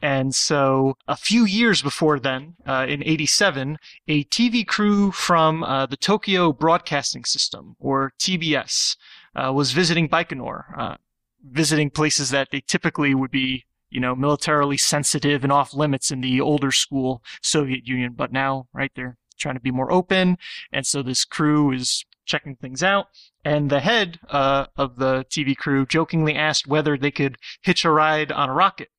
[0.00, 5.86] And so, a few years before then, uh, in 87, a TV crew from uh,
[5.86, 8.96] the Tokyo Broadcasting System, or TBS,
[9.34, 10.96] uh, was visiting Baikonur, uh,
[11.42, 16.20] visiting places that they typically would be, you know, militarily sensitive and off limits in
[16.20, 18.12] the older school Soviet Union.
[18.16, 20.38] But now, right, they're trying to be more open.
[20.72, 23.06] And so this crew is checking things out.
[23.44, 27.90] And the head uh, of the TV crew jokingly asked whether they could hitch a
[27.90, 28.90] ride on a rocket.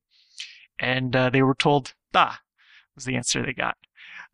[0.80, 2.34] And uh, they were told, da,
[2.94, 3.76] was the answer they got.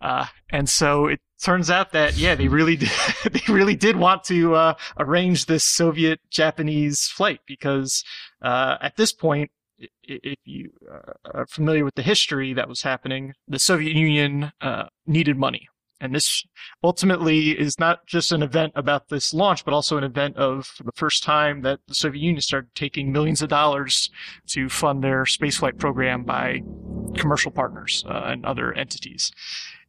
[0.01, 2.91] Uh, and so it turns out that yeah, they really did,
[3.31, 8.05] they really did want to uh, arrange this Soviet Japanese flight because
[8.43, 9.51] uh, at this point,
[10.03, 14.85] if you uh, are familiar with the history that was happening, the Soviet Union uh,
[15.07, 15.69] needed money.
[16.01, 16.45] And this
[16.83, 20.93] ultimately is not just an event about this launch, but also an event of the
[20.93, 24.11] first time that the Soviet Union started taking millions of dollars
[24.49, 26.63] to fund their spaceflight program by
[27.17, 29.31] commercial partners uh, and other entities.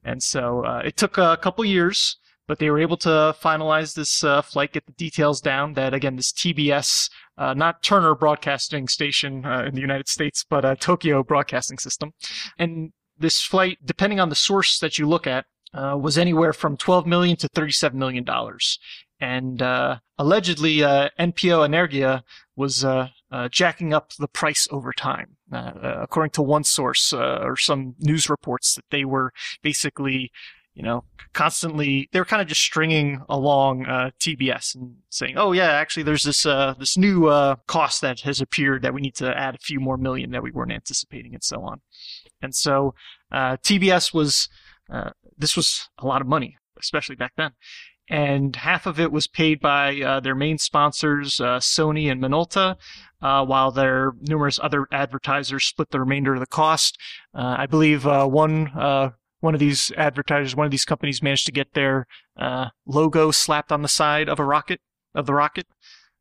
[0.03, 2.17] And so uh, it took a couple years,
[2.47, 5.73] but they were able to finalize this uh, flight, get the details down.
[5.73, 10.79] That again, this TBS, uh, not Turner Broadcasting Station uh, in the United States, but
[10.79, 12.13] Tokyo Broadcasting System,
[12.57, 16.77] and this flight, depending on the source that you look at, uh, was anywhere from
[16.77, 18.79] 12 million to 37 million dollars.
[19.19, 22.21] And uh, allegedly, uh, NPO Energia
[22.55, 25.37] was uh, uh, jacking up the price over time.
[25.51, 29.31] Uh, according to one source or some news reports, that they were
[29.63, 30.29] basically,
[30.75, 33.85] you know, constantly they were kind of just stringing along
[34.19, 36.43] TBS and saying, "Oh yeah, actually, there's this
[36.77, 37.29] this new
[37.65, 40.51] cost that has appeared that we need to add a few more million that we
[40.51, 41.79] weren't anticipating, and so on."
[42.41, 42.93] And so
[43.31, 44.49] TBS was
[44.91, 47.51] uh, this was a lot of money, especially back then.
[48.09, 52.77] And half of it was paid by uh, their main sponsors, uh, Sony and Minolta,
[53.21, 56.97] uh, while their numerous other advertisers split the remainder of the cost.
[57.33, 58.71] Uh, I believe one
[59.39, 62.07] one of these advertisers, one of these companies, managed to get their
[62.85, 64.79] logo slapped on the side of a rocket
[65.13, 65.67] of the rocket,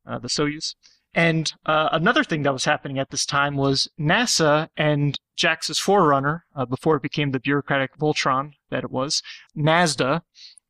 [0.04, 0.74] the Soyuz.
[1.16, 6.44] And uh, another thing that was happening at this time was NASA and JAXA's forerunner,
[6.54, 9.22] uh, before it became the bureaucratic Voltron that it was,
[9.56, 10.22] NASDA.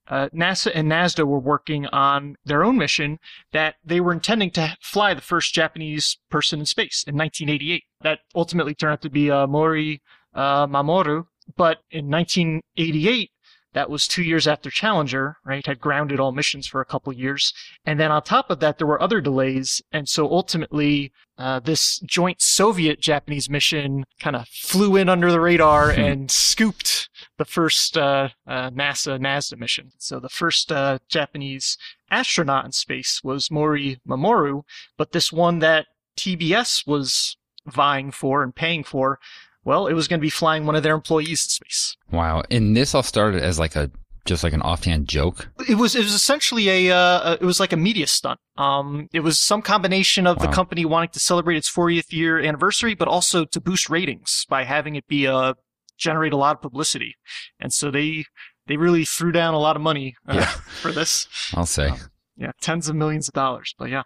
[0.09, 3.19] Uh, NASA and NASDA were working on their own mission
[3.53, 7.83] that they were intending to fly the first Japanese person in space in 1988.
[8.03, 10.01] That ultimately turned out to be uh, Mori
[10.33, 11.27] uh, Mamoru.
[11.57, 13.31] But in 1988,
[13.77, 15.67] that was two years after Challenger, right?
[15.67, 17.53] Had grounded all missions for a couple years.
[17.85, 19.83] And then on top of that, there were other delays.
[19.93, 25.41] And so ultimately, uh, this joint Soviet Japanese mission kind of flew in under the
[25.41, 26.01] radar hmm.
[26.01, 29.93] and scooped the first uh, uh, NASA NASDA mission.
[29.99, 31.77] So the first uh, Japanese
[32.11, 34.63] astronaut in space was Mori Mamoru,
[34.97, 39.19] but this one that TBS was vying for and paying for
[39.67, 41.97] well, it was going to be flying one of their employees to space.
[42.13, 42.45] Wow.
[42.53, 43.91] And this all started as like a
[44.25, 45.49] just like an offhand joke.
[45.69, 48.39] It was it was essentially a uh, it was like a media stunt.
[48.57, 50.47] Um, it was some combination of wow.
[50.47, 54.65] the company wanting to celebrate its 40th year anniversary, but also to boost ratings by
[54.65, 55.57] having it be a
[55.97, 57.15] generate a lot of publicity.
[57.61, 58.25] And so they
[58.67, 60.47] they really threw down a lot of money uh, yeah.
[60.83, 61.29] for this.
[61.55, 61.89] I'll say.
[61.89, 61.99] Um,
[62.37, 63.75] yeah, tens of millions of dollars.
[63.79, 64.03] But yeah.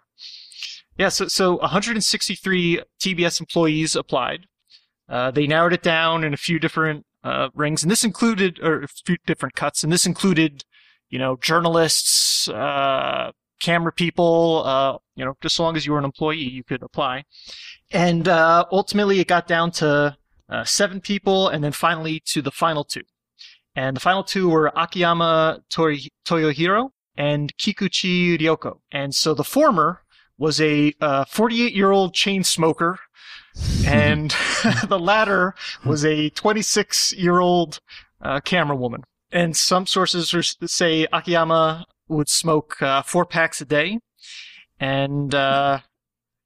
[0.97, 4.45] Yeah, so so 163 TBS employees applied.
[5.09, 8.83] Uh, they narrowed it down in a few different uh, rings, and this included, or
[8.83, 10.63] a few different cuts, and this included,
[11.09, 15.99] you know, journalists, uh, camera people, uh, you know, just as long as you were
[15.99, 17.23] an employee, you could apply.
[17.91, 20.17] And uh, ultimately, it got down to
[20.51, 23.03] uh, seven people, and then finally to the final two.
[23.75, 28.79] And the final two were Akiyama Toyohiro and Kikuchi Ryoko.
[28.91, 30.01] And so the former
[30.37, 30.93] was a
[31.29, 32.99] 48 year old chain smoker
[33.85, 34.35] and
[34.87, 37.79] the latter was a 26 year old
[38.21, 39.03] uh, camera woman.
[39.31, 40.33] And some sources
[40.65, 43.99] say Akiyama would smoke uh, four packs a day,
[44.77, 45.79] and uh,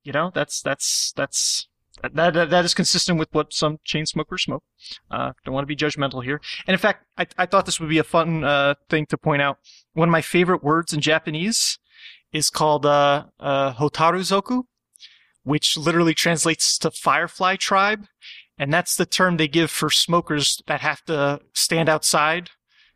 [0.03, 1.67] you know that's that's that's
[2.01, 4.63] that, that that is consistent with what some chain smokers smoke.
[5.09, 6.41] Uh, don't want to be judgmental here.
[6.67, 9.41] And in fact, I, I thought this would be a fun uh, thing to point
[9.41, 9.59] out.
[9.93, 11.79] One of my favorite words in Japanese
[12.31, 14.63] is called uh, uh, hotaru zoku,
[15.43, 18.05] which literally translates to firefly tribe.
[18.57, 22.51] And that's the term they give for smokers that have to stand outside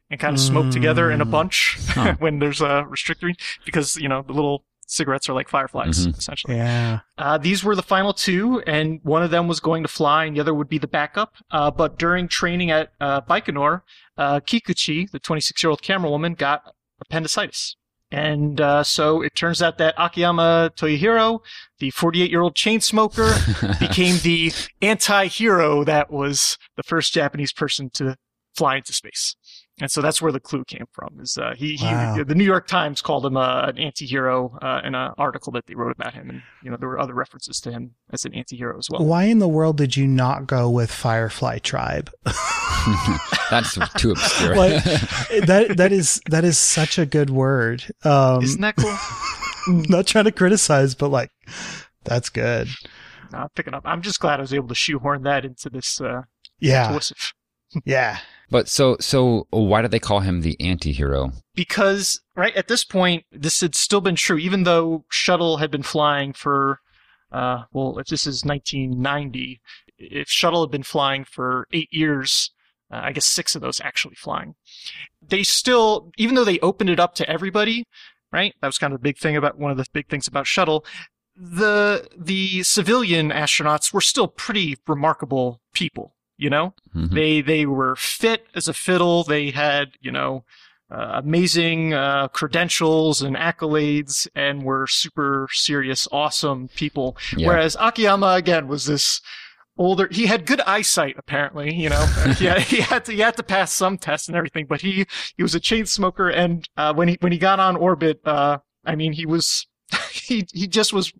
[0.09, 0.71] and kind of smoke mm.
[0.71, 1.31] together in a mm.
[1.31, 2.15] bunch huh.
[2.19, 3.33] when there's a restrictor
[3.65, 6.17] because, you know, the little cigarettes are like fireflies, mm-hmm.
[6.17, 6.55] essentially.
[6.55, 6.99] Yeah.
[7.17, 10.35] Uh, these were the final two, and one of them was going to fly, and
[10.35, 11.35] the other would be the backup.
[11.51, 13.81] Uh, but during training at uh, Baikonur,
[14.17, 16.63] uh, Kikuchi, the 26 year old camera woman, got
[17.01, 17.75] appendicitis.
[18.11, 21.41] And uh, so it turns out that Akiyama Toyohiro,
[21.77, 23.31] the 48 year old chain smoker,
[23.79, 28.15] became the anti hero that was the first Japanese person to
[28.55, 29.35] fly into space.
[29.81, 31.19] And so that's where the clue came from.
[31.21, 32.15] Is uh, he, wow.
[32.15, 35.67] he, the New York Times called him uh, an anti-hero uh, in an article that
[35.67, 38.33] they wrote about him, and you know there were other references to him as an
[38.33, 39.05] anti-hero as well.
[39.05, 42.11] Why in the world did you not go with Firefly Tribe?
[43.49, 44.55] That's too obscure.
[44.55, 47.83] like, that that is that is such a good word.
[48.03, 48.95] Um, Isn't that cool?
[49.89, 51.31] not trying to criticize, but like
[52.03, 52.67] that's good.
[53.31, 53.83] Not picking up.
[53.85, 56.01] I'm just glad I was able to shoehorn that into this.
[56.01, 56.23] Uh,
[56.59, 56.97] yeah.
[57.85, 58.19] yeah.
[58.49, 61.31] But so so why did they call him the anti-hero?
[61.55, 65.83] Because right at this point this had still been true even though shuttle had been
[65.83, 66.79] flying for
[67.31, 69.61] uh, well if this is 1990
[69.97, 72.51] if shuttle had been flying for 8 years
[72.91, 74.55] Uh, I guess six of those actually flying.
[75.21, 77.85] They still, even though they opened it up to everybody,
[78.31, 78.55] right?
[78.61, 80.83] That was kind of the big thing about one of the big things about shuttle.
[81.35, 86.15] The the civilian astronauts were still pretty remarkable people.
[86.39, 87.11] You know, Mhm.
[87.11, 89.23] they they were fit as a fiddle.
[89.23, 90.45] They had you know
[90.91, 97.15] uh, amazing uh, credentials and accolades, and were super serious, awesome people.
[97.37, 97.47] Yeah.
[97.47, 99.21] Whereas Akiyama again was this
[99.77, 100.07] older.
[100.11, 101.75] He had good eyesight, apparently.
[101.75, 102.05] You know,
[102.37, 105.05] he, had, he had to he had to pass some tests and everything, but he
[105.37, 108.57] he was a chain smoker, and uh, when he when he got on orbit, uh,
[108.85, 109.67] I mean, he was.
[110.29, 111.11] He he just was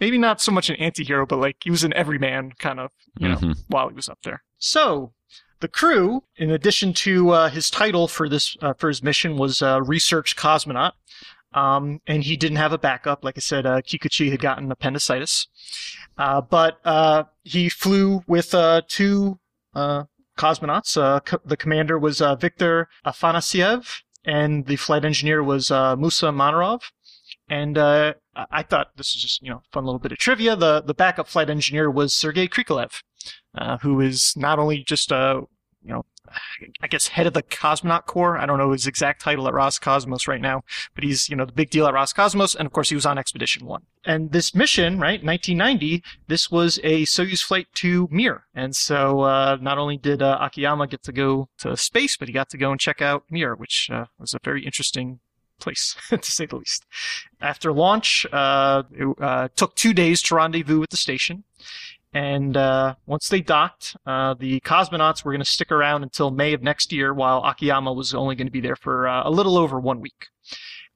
[0.00, 3.28] maybe not so much an anti-hero, but like he was an everyman kind of, you
[3.28, 3.56] know, Mhm.
[3.68, 4.42] while he was up there.
[4.58, 5.12] So
[5.60, 9.62] the crew, in addition to uh, his title for this uh, for his mission, was
[9.62, 10.92] uh, research cosmonaut.
[11.54, 13.24] Um, and he didn't have a backup.
[13.24, 15.46] Like I said, uh, Kikuchi had gotten appendicitis.
[16.18, 18.54] Uh, but uh, he flew with
[18.88, 19.38] two
[19.74, 20.04] uh,
[20.36, 21.24] cosmonauts.
[21.24, 26.82] Co- the commander was Viktor Afanasiev, and the flight engineer was Musa Manarov.
[27.48, 28.14] And uh,
[28.50, 30.56] I thought this is just you know fun little bit of trivia.
[30.56, 33.02] The the backup flight engineer was Sergei Krikalev,
[33.56, 35.42] uh, who is not only just a
[35.82, 36.04] you know
[36.80, 38.38] I guess head of the cosmonaut corps.
[38.38, 40.62] I don't know his exact title at Roscosmos right now,
[40.94, 43.18] but he's you know the big deal at Roscosmos, and of course he was on
[43.18, 43.82] Expedition One.
[44.04, 49.56] And this mission, right, 1990, this was a Soyuz flight to Mir, and so uh,
[49.60, 52.70] not only did uh, Akiyama get to go to space, but he got to go
[52.70, 55.20] and check out Mir, which uh, was a very interesting
[55.58, 56.84] place to say the least.
[57.40, 61.44] After launch, uh, it uh, took two days to rendezvous with the station.
[62.14, 66.54] And uh, once they docked, uh, the cosmonauts were going to stick around until May
[66.54, 69.58] of next year, while Akiyama was only going to be there for uh, a little
[69.58, 70.28] over one week.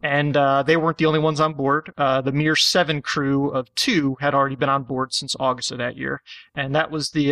[0.05, 1.93] And uh, they weren't the only ones on board.
[1.97, 5.97] The Mir 7 crew of two had already been on board since August of that
[5.97, 6.23] year.
[6.57, 7.29] And that was the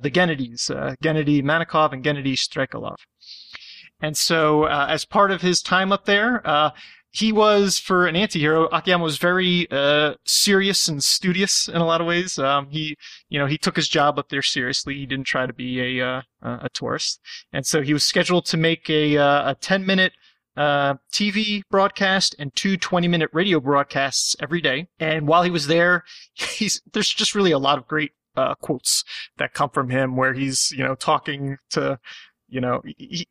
[0.00, 2.98] the Gennadys, uh, Gennady Manakov and Gennady Strekalov.
[4.02, 6.70] And so, uh, as part of his time up there, uh,
[7.12, 8.66] he was for an anti-hero.
[8.66, 12.38] Akiyama was very uh, serious and studious in a lot of ways.
[12.38, 12.96] Um, he,
[13.28, 14.94] you know, he took his job up there seriously.
[14.94, 17.20] He didn't try to be a uh, a tourist,
[17.52, 20.14] and so he was scheduled to make a uh, a ten minute
[20.56, 24.88] uh, TV broadcast and two 20 minute radio broadcasts every day.
[24.98, 26.04] And while he was there,
[26.92, 29.04] there's just really a lot of great uh, quotes
[29.36, 31.98] that come from him where he's you know talking to
[32.48, 33.26] you know he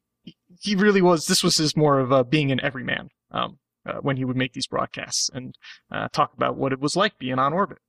[0.61, 4.17] he really was this was his more of uh, being an everyman um, uh, when
[4.17, 5.55] he would make these broadcasts and
[5.91, 7.79] uh, talk about what it was like being on orbit.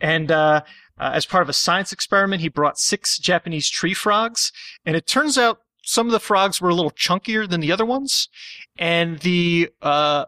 [0.00, 0.62] And uh,
[0.98, 4.50] uh, as part of a science experiment, he brought six Japanese tree frogs,
[4.84, 7.86] and it turns out some of the frogs were a little chunkier than the other
[7.86, 8.28] ones,
[8.78, 10.26] and the uh,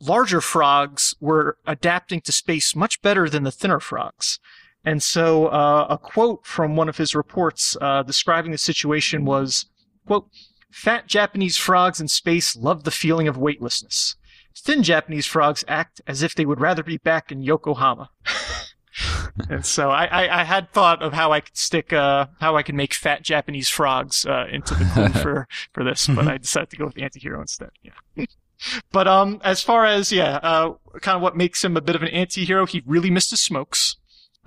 [0.00, 4.38] larger frogs were adapting to space much better than the thinner frogs.
[4.84, 7.76] And so, uh, a quote from one of his reports
[8.06, 9.66] describing the situation was,
[10.06, 10.28] "quote
[10.74, 14.16] Fat Japanese frogs in space love the feeling of weightlessness.
[14.56, 18.10] Thin Japanese frogs act as if they would rather be back in Yokohama."
[19.48, 22.64] and so I, I, I had thought of how I could stick, uh, how I
[22.64, 26.70] could make fat Japanese frogs uh, into the clue for for this, but I decided
[26.70, 27.70] to go with the anti-hero instead.
[27.80, 28.26] Yeah.
[28.92, 32.02] but um, as far as yeah, uh, kind of what makes him a bit of
[32.02, 33.96] an anti-hero, he really missed his smokes.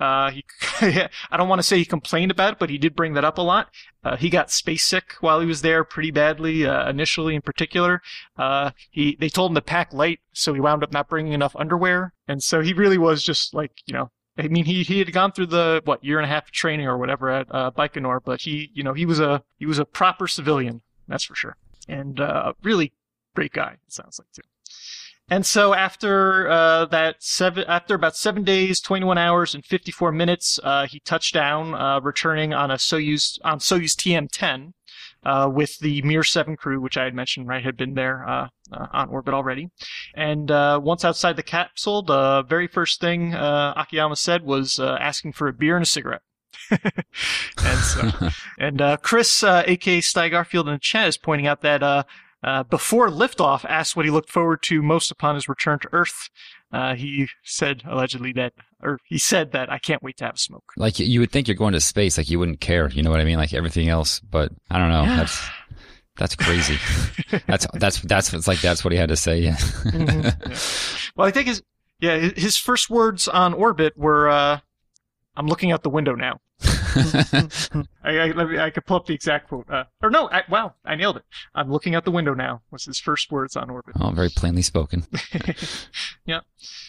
[0.00, 0.44] Uh, he,
[1.30, 3.38] I don't want to say he complained about it, but he did bring that up
[3.38, 3.68] a lot.
[4.04, 8.00] Uh, he got space sick while he was there pretty badly, uh, initially in particular.
[8.36, 11.56] Uh, he, they told him to pack light, so he wound up not bringing enough
[11.56, 12.12] underwear.
[12.26, 15.32] And so he really was just like, you know, I mean, he, he had gone
[15.32, 18.42] through the, what, year and a half of training or whatever at, uh, Baikonur, but
[18.42, 21.56] he, you know, he was a, he was a proper civilian, that's for sure.
[21.88, 22.92] And, uh, really
[23.34, 24.42] great guy, it sounds like too.
[25.30, 30.58] And so after uh, that seven, after about seven days, 21 hours, and 54 minutes,
[30.62, 34.72] uh, he touched down, uh, returning on a Soyuz on Soyuz TM-10
[35.24, 38.48] uh, with the Mir 7 crew, which I had mentioned, right, had been there uh,
[38.72, 39.68] uh, on orbit already.
[40.14, 44.96] And uh, once outside the capsule, the very first thing uh, Akiyama said was uh,
[45.00, 46.22] asking for a beer and a cigarette.
[46.70, 48.10] and so,
[48.58, 52.06] and uh, Chris, uh, aka Sty Garfield in the chat, is pointing out that
[52.42, 56.28] uh, before liftoff, asked what he looked forward to most upon his return to Earth.
[56.72, 60.38] Uh, he said allegedly that, or he said that I can't wait to have a
[60.38, 60.72] smoke.
[60.76, 62.88] Like you would think you're going to space, like you wouldn't care.
[62.90, 63.38] You know what I mean?
[63.38, 65.02] Like everything else, but I don't know.
[65.02, 65.16] Yeah.
[65.16, 65.48] That's
[66.16, 66.78] that's crazy.
[67.46, 69.38] that's that's that's it's like that's what he had to say.
[69.40, 69.56] Yeah.
[69.56, 70.24] Mhm,
[71.04, 71.12] yeah.
[71.16, 71.62] Well, I think his
[72.00, 74.60] yeah his first words on orbit were uh,
[75.36, 76.40] "I'm looking out the window now."
[78.04, 79.68] I, I, let me, I could pull up the exact quote.
[79.70, 81.24] Uh, or no, I, wow, I nailed it.
[81.54, 82.62] I'm looking out the window now.
[82.70, 83.94] Was his first words on orbit.
[84.00, 85.06] oh, very plainly spoken.
[86.26, 86.40] yeah.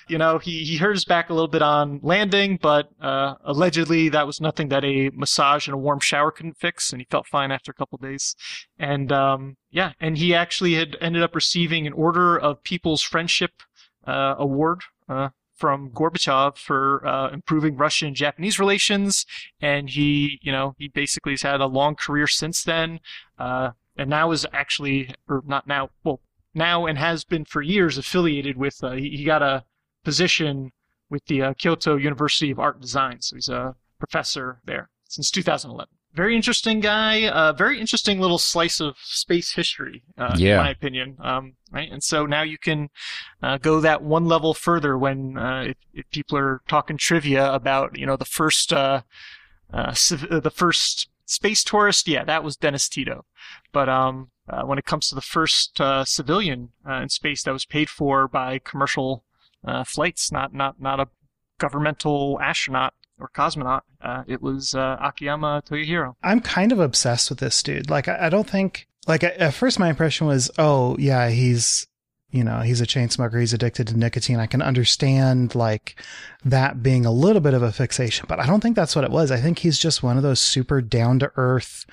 [0.08, 4.10] You know, he, he hurt his back a little bit on landing, but uh, allegedly
[4.10, 7.28] that was nothing that a massage and a warm shower couldn't fix, and he felt
[7.28, 8.36] fine after a couple days.
[8.78, 13.52] And um, yeah, and he actually had ended up receiving an Order of People's Friendship
[14.08, 15.30] uh, award uh,
[15.60, 19.26] from Gorbachev for uh, improving Russian and Japanese relations,
[19.62, 23.02] and he, you know, he basically has had a long career since then,
[23.38, 26.22] uh, and now is actually, or not now, well,
[26.54, 28.82] now and has been for years affiliated with.
[28.82, 29.66] Uh, he, he, got a
[30.06, 30.72] position
[31.10, 35.30] with the uh, Kyoto University of Art and Design, so he's a professor there since
[35.30, 37.28] 2011 very interesting guy.
[37.28, 40.52] Uh, very interesting little slice of space history, uh, yeah.
[40.52, 41.18] in my opinion.
[41.20, 42.90] Um, right, and so now you can
[43.44, 47.98] uh, go that one level further when uh, if, if, people are talking trivia about
[47.98, 49.02] you know the first uh,
[49.72, 52.08] uh, civ- the first space tourist.
[52.08, 53.26] Yeah, that was Dennis Tito.
[53.72, 54.32] But um,
[54.66, 59.24] when it comes to the first civilian in space that was paid for by commercial
[59.86, 61.08] flights, not not not a
[61.60, 63.82] governmental astronaut or cosmonaut.
[64.02, 66.16] Uh, it was uh, Akiyama Toyohiro.
[66.24, 67.90] I'm kind of obsessed with this dude.
[67.90, 71.88] Like, I, I don't think like at first my impression was, oh yeah, he's
[72.32, 73.40] you know he's a chain smoker.
[73.40, 74.40] He's addicted to nicotine.
[74.40, 76.00] I can understand like
[76.46, 79.12] that being a little bit of a fixation, but I don't think that's what it
[79.12, 79.32] was.
[79.32, 81.86] I think he's just one of those super down to earth,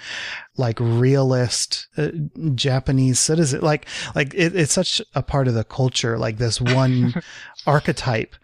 [0.59, 2.09] like realist uh,
[2.55, 3.63] Japanese citizen.
[3.63, 6.19] Like like it, it's such a part of the culture.
[6.19, 7.15] Like this one
[7.67, 8.37] archetype.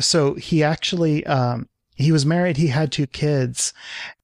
[0.00, 2.56] So he actually um, he was married.
[2.56, 3.72] He had two kids.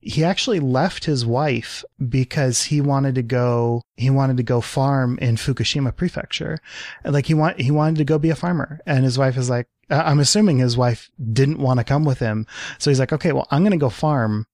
[0.01, 5.19] He actually left his wife because he wanted to go, he wanted to go farm
[5.19, 6.59] in Fukushima prefecture.
[7.05, 8.81] Like he want, he wanted to go be a farmer.
[8.87, 12.47] And his wife is like, I'm assuming his wife didn't want to come with him.
[12.79, 14.47] So he's like, okay, well, I'm going to go farm.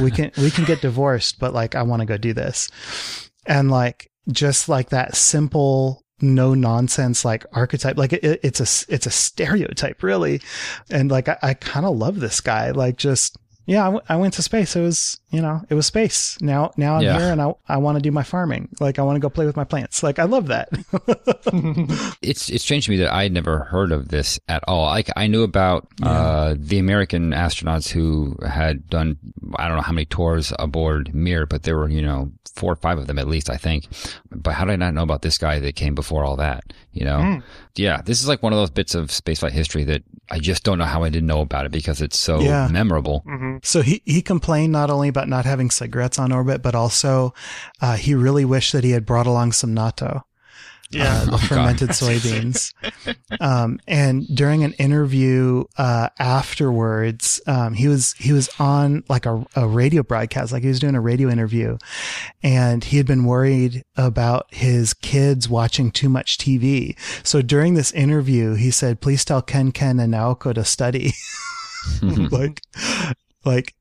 [0.00, 2.70] We can, we can get divorced, but like, I want to go do this.
[3.46, 9.06] And like, just like that simple no nonsense like archetype like it, it's a it's
[9.06, 10.40] a stereotype really.
[10.90, 13.36] And like i, I kind of love this guy like just
[13.68, 14.74] yeah, I, w- I went to space.
[14.76, 16.40] It was, you know, it was space.
[16.40, 17.18] Now, now I'm yeah.
[17.18, 18.70] here and I, I want to do my farming.
[18.80, 20.02] Like I want to go play with my plants.
[20.02, 20.70] Like I love that.
[22.22, 24.86] it's, it's strange to me that I never heard of this at all.
[24.86, 26.08] Like I knew about, yeah.
[26.08, 29.18] uh, the American astronauts who had done,
[29.56, 32.76] I don't know how many tours aboard Mir, but there were, you know, four or
[32.76, 33.86] five of them at least, I think.
[34.30, 36.72] But how did I not know about this guy that came before all that?
[36.92, 37.18] You know?
[37.18, 37.42] Mm.
[37.76, 38.00] Yeah.
[38.00, 40.84] This is like one of those bits of spaceflight history that I just don't know
[40.84, 42.68] how I didn't know about it because it's so yeah.
[42.68, 43.22] memorable.
[43.26, 43.57] Mm-hmm.
[43.62, 47.34] So he, he complained not only about not having cigarettes on orbit, but also
[47.80, 50.22] uh, he really wished that he had brought along some natto
[50.90, 52.72] yeah, uh, the oh, fermented soybeans.
[53.40, 59.44] um, and during an interview uh, afterwards, um, he was he was on like a,
[59.54, 61.76] a radio broadcast, like he was doing a radio interview,
[62.42, 66.98] and he had been worried about his kids watching too much TV.
[67.24, 71.12] So during this interview, he said, "Please tell Ken Ken and Naoko to study."
[72.02, 72.60] like,
[73.48, 73.74] like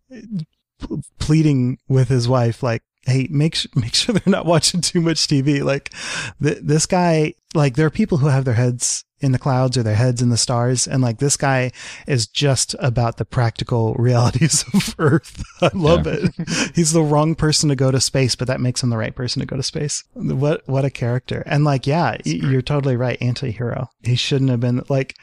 [1.19, 5.27] pleading with his wife, like, hey, make sure, make sure they're not watching too much
[5.27, 5.63] TV.
[5.63, 5.93] Like
[6.41, 9.81] th- this guy, like there are people who have their heads in the clouds or
[9.81, 10.87] their heads in the stars.
[10.87, 11.71] And like this guy
[12.05, 15.43] is just about the practical realities of Earth.
[15.61, 16.17] I love yeah.
[16.37, 16.75] it.
[16.75, 19.39] He's the wrong person to go to space, but that makes him the right person
[19.39, 20.03] to go to space.
[20.13, 21.41] What, what a character.
[21.47, 23.19] And like, yeah, you're totally right.
[23.19, 23.89] Anti-hero.
[24.03, 25.15] He shouldn't have been like,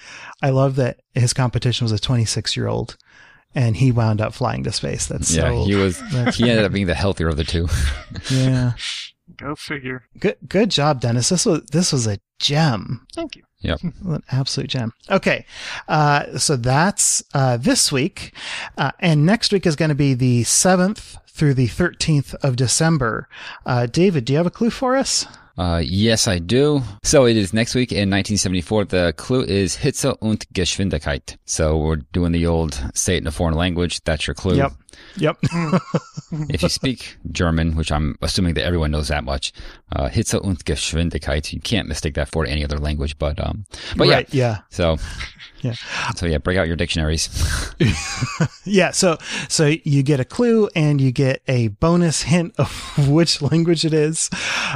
[0.43, 2.97] I love that his competition was a 26 year old
[3.55, 5.07] and he wound up flying to space.
[5.07, 5.49] That's yeah.
[5.49, 6.01] So, he was.
[6.35, 7.69] He ended up being the healthier of the two.
[8.31, 8.73] yeah.
[9.37, 10.05] Go figure.
[10.19, 10.37] Good.
[10.49, 11.29] Good job, Dennis.
[11.29, 13.07] This was this was a gem.
[13.15, 13.43] Thank you.
[13.61, 13.81] Yep.
[14.05, 14.93] An absolute gem.
[15.11, 15.47] Okay.
[15.89, 18.35] Uh, so that's uh, this week.
[18.77, 23.29] Uh, and next week is going to be the 7th through the 13th of December.
[23.65, 25.27] Uh, David, do you have a clue for us?
[25.57, 26.83] Uh, yes, I do.
[27.03, 28.87] So it is next week in 1974.
[28.87, 31.37] The clue is Hitze und Geschwindigkeit.
[31.45, 34.03] So we're doing the old say it in a foreign language.
[34.05, 34.57] That's your clue.
[34.57, 34.73] Yep.
[35.17, 35.39] Yep.
[36.49, 39.53] if you speak German, which I'm assuming that everyone knows that much,
[39.93, 43.19] uh, Hitze und Geschwindigkeit, you can't mistake that for any other language.
[43.19, 43.65] But, um,
[43.97, 44.45] but right, yeah.
[44.45, 44.59] Yeah.
[44.71, 44.97] So,
[45.63, 45.75] yeah.
[46.15, 47.29] So yeah, break out your dictionaries.
[48.65, 48.91] yeah.
[48.91, 49.19] So,
[49.49, 52.71] so you get a clue and you get a bonus hint of
[53.09, 54.31] which language it is.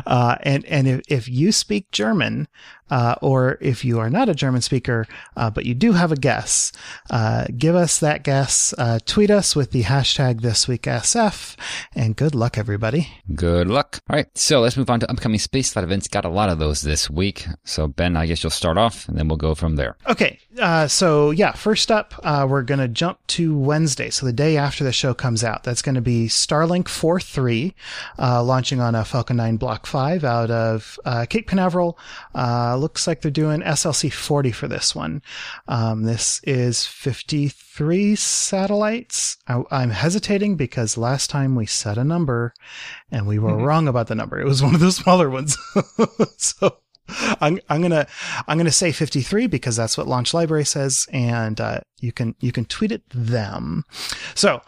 [0.06, 2.48] Uh, and, and if, if you speak German,
[2.90, 6.16] uh, or if you are not a German speaker, uh, but you do have a
[6.16, 6.72] guess,
[7.10, 8.74] uh, give us that guess.
[8.78, 11.56] Uh, tweet us with the hashtag ThisWeekSF,
[11.94, 13.08] and good luck, everybody.
[13.34, 14.00] Good luck.
[14.08, 16.08] All right, so let's move on to upcoming space flight events.
[16.08, 17.46] Got a lot of those this week.
[17.64, 19.96] So Ben, I guess you'll start off, and then we'll go from there.
[20.08, 24.32] Okay, uh, so yeah, first up, uh, we're going to jump to Wednesday, so the
[24.32, 25.64] day after the show comes out.
[25.64, 27.74] That's going to be Starlink 4.3,
[28.44, 31.98] launching on a Falcon 9 Block 5 out of Cape Canaveral.
[32.78, 35.22] Looks like they're doing SLC 40 for this one.
[35.66, 39.36] Um, this is 53 satellites.
[39.46, 42.54] I, am hesitating because last time we set a number
[43.10, 43.64] and we were mm-hmm.
[43.64, 44.40] wrong about the number.
[44.40, 45.56] It was one of the smaller ones.
[46.36, 46.78] so
[47.40, 48.06] I'm, I'm gonna
[48.46, 52.52] I'm gonna say 53 because that's what Launch Library says, and uh, you can you
[52.52, 53.84] can tweet at them.
[54.34, 54.60] So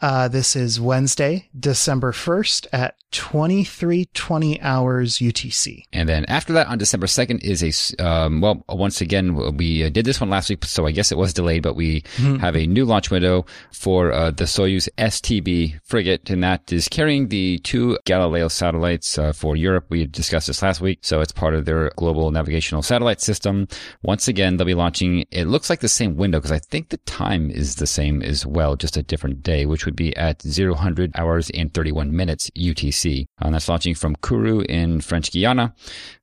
[0.00, 5.84] uh, this is Wednesday, December 1st at 2320 hours UTC.
[5.92, 9.88] And then after that, on December 2nd, is a, um, well, once again, we uh,
[9.88, 12.36] did this one last week, so I guess it was delayed, but we mm-hmm.
[12.36, 17.28] have a new launch window for uh, the Soyuz STB Fregat, and that is carrying
[17.28, 19.86] the two Galileo satellites uh, for Europe.
[19.88, 23.66] We discussed this last week, so it's part of their global navigational satellite system.
[24.02, 26.98] Once again, they'll be launching, it looks like the same window, because I think the
[26.98, 30.76] time is the same as well, just a different day, which would be at 0
[31.16, 32.99] hours and 31 minutes UTC.
[33.04, 35.74] And that's launching from Kourou in French Guiana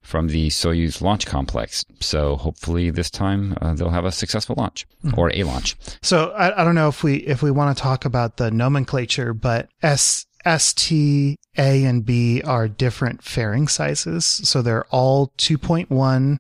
[0.02, 1.86] from the Soyuz launch complex.
[2.00, 5.20] So hopefully this time uh, they'll have a successful launch mm-hmm.
[5.20, 5.76] or a launch.
[6.02, 9.34] So I, I don't know if we if we want to talk about the nomenclature,
[9.34, 14.26] but S S T A and B are different fairing sizes.
[14.26, 16.38] So they're all 2.1.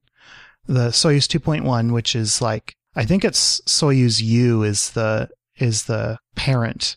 [0.65, 6.19] The Soyuz 2.1, which is like I think it's Soyuz U is the is the
[6.35, 6.95] parent.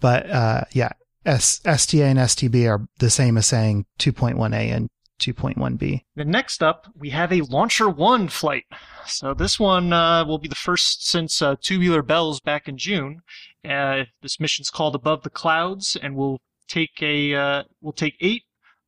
[0.00, 0.92] But uh, yeah,
[1.24, 4.88] S- STA and STB are the same as saying 2.1A and
[5.20, 6.02] 2.1B.
[6.16, 8.64] Then next up, we have a Launcher 1 flight.
[9.06, 13.20] So this one uh, will be the first since uh, Tubular Bells back in June.
[13.64, 18.42] Uh, this mission's called Above the Clouds and will take a uh, will take eight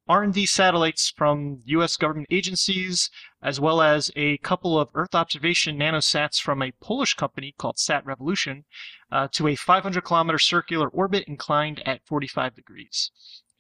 [0.08, 1.96] R&D satellites from U.S.
[1.96, 3.10] government agencies,
[3.44, 8.04] as well as a couple of Earth observation nanosats from a Polish company called Sat
[8.06, 8.64] Revolution,
[9.12, 13.10] uh, to a 500 kilometer circular orbit inclined at 45 degrees.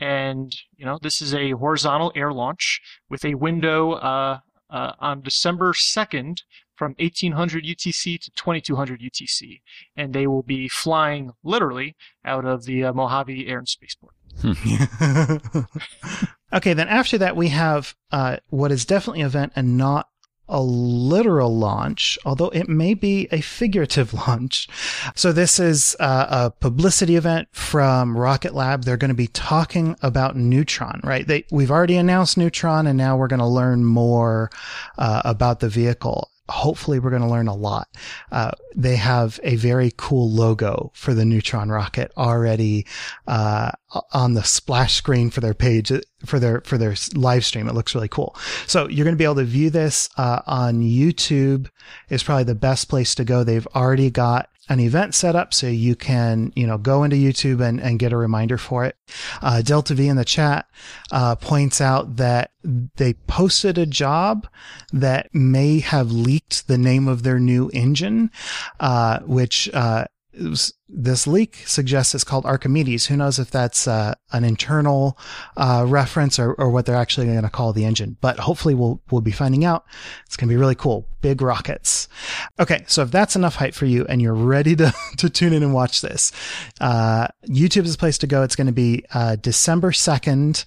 [0.00, 2.80] And, you know, this is a horizontal air launch
[3.10, 4.38] with a window uh,
[4.70, 6.38] uh, on December 2nd
[6.74, 9.60] from 1800 UTC to 2200 UTC.
[9.94, 14.14] And they will be flying literally out of the uh, Mojave Air and Spaceport.
[16.54, 20.08] Okay, then after that, we have uh, what is definitely an event and not
[20.48, 24.68] a literal launch, although it may be a figurative launch.
[25.14, 28.84] So this is uh, a publicity event from Rocket Lab.
[28.84, 31.26] They're going to be talking about Neutron, right?
[31.26, 34.50] They, we've already announced Neutron and now we're going to learn more
[34.98, 37.88] uh, about the vehicle hopefully we're going to learn a lot.
[38.30, 42.86] Uh, they have a very cool logo for the Neutron rocket already
[43.26, 43.70] uh,
[44.12, 45.92] on the splash screen for their page
[46.24, 47.68] for their for their live stream.
[47.68, 48.36] It looks really cool.
[48.66, 51.68] So you're going to be able to view this uh, on YouTube.
[52.08, 53.44] Is probably the best place to go.
[53.44, 57.60] They've already got an event set up so you can, you know, go into YouTube
[57.66, 58.96] and, and get a reminder for it.
[59.42, 60.66] Uh, Delta V in the chat
[61.12, 62.52] uh, points out that
[62.96, 64.48] they posted a job
[64.92, 68.30] that may have leaked the name of their new engine,
[68.80, 69.68] uh, which
[70.40, 70.56] uh,
[70.88, 73.06] this leak suggests it's called Archimedes.
[73.06, 75.18] Who knows if that's uh, an internal
[75.56, 78.16] uh, reference or, or what they're actually going to call the engine?
[78.20, 79.84] But hopefully we'll we'll be finding out.
[80.26, 81.08] It's going to be really cool.
[81.20, 82.06] Big rockets.
[82.60, 85.62] Okay, so if that's enough hype for you and you're ready to to tune in
[85.62, 86.32] and watch this,
[86.80, 88.42] uh, YouTube is the place to go.
[88.42, 90.64] It's going to be uh, December second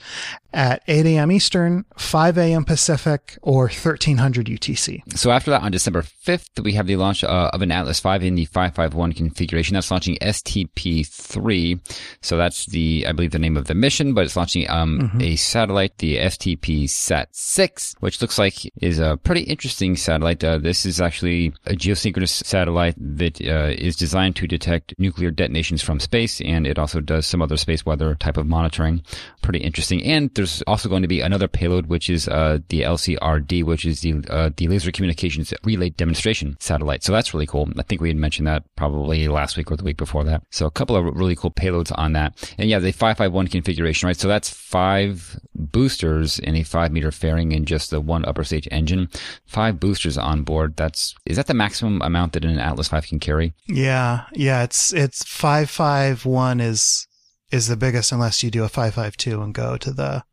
[0.54, 1.32] at 8 a.m.
[1.32, 2.66] Eastern, 5 a.m.
[2.66, 5.18] Pacific, or 1300 UTC.
[5.18, 8.26] So after that, on December 5th, we have the launch uh, of an Atlas V
[8.26, 9.57] in the 551 configuration.
[9.76, 11.80] That's launching STP-3.
[12.22, 15.22] So that's the, I believe, the name of the mission, but it's launching um, mm-hmm.
[15.22, 20.44] a satellite, the STP Sat 6, which looks like is a pretty interesting satellite.
[20.44, 25.82] Uh, this is actually a geosynchronous satellite that uh, is designed to detect nuclear detonations
[25.82, 29.02] from space, and it also does some other space weather type of monitoring.
[29.42, 30.04] Pretty interesting.
[30.04, 34.02] And there's also going to be another payload, which is uh, the LCRD, which is
[34.02, 37.04] the uh, the Laser Communications Relay Demonstration Satellite.
[37.04, 37.70] So that's really cool.
[37.78, 40.44] I think we had mentioned that probably last week or the week before that.
[40.50, 42.54] So a couple of really cool payloads on that.
[42.58, 44.18] And yeah, the 551 configuration, right?
[44.18, 48.68] So that's five boosters in a five meter fairing and just the one upper stage
[48.72, 49.10] engine.
[49.46, 50.76] Five boosters on board.
[50.76, 53.54] That's, is that the maximum amount that an Atlas V can carry?
[53.68, 54.26] Yeah.
[54.34, 54.64] Yeah.
[54.64, 57.08] It's, it's 551 is,
[57.52, 60.24] is the biggest unless you do a 552 and go to the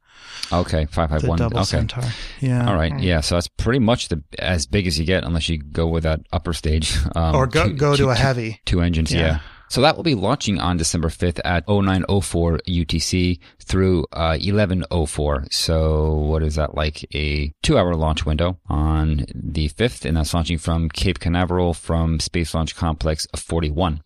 [0.52, 1.38] Okay, five five the one.
[1.38, 1.64] double Okay.
[1.64, 2.04] centaur.
[2.40, 2.68] Yeah.
[2.68, 3.20] All right, yeah.
[3.20, 6.20] So that's pretty much the as big as you get, unless you go with that
[6.32, 6.96] upper stage.
[7.16, 8.60] Um, Or go two- go two- to a two- heavy.
[8.66, 9.12] two engines.
[9.12, 9.20] Yeah.
[9.20, 9.38] Yeah.
[9.70, 15.46] So that will be launching on December 5th at 0904 UTC through uh, 1104.
[15.50, 20.04] So what is that like a two hour launch window on the 5th?
[20.04, 24.02] And that's launching from Cape Canaveral from Space Launch Complex 41.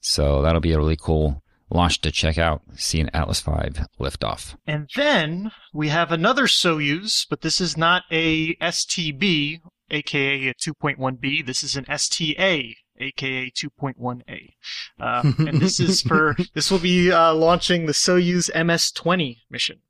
[0.00, 1.42] So that'll be a really cool
[1.74, 3.50] launch to check out, seeing Atlas V
[4.00, 4.56] liftoff.
[4.66, 9.60] And then we have another Soyuz, but this is not a STB,
[9.90, 11.44] aka a 2.1B.
[11.44, 14.54] This is an STA, aka 2.1A.
[15.00, 19.80] Uh, and this is for, this will be uh, launching the Soyuz MS-20 mission,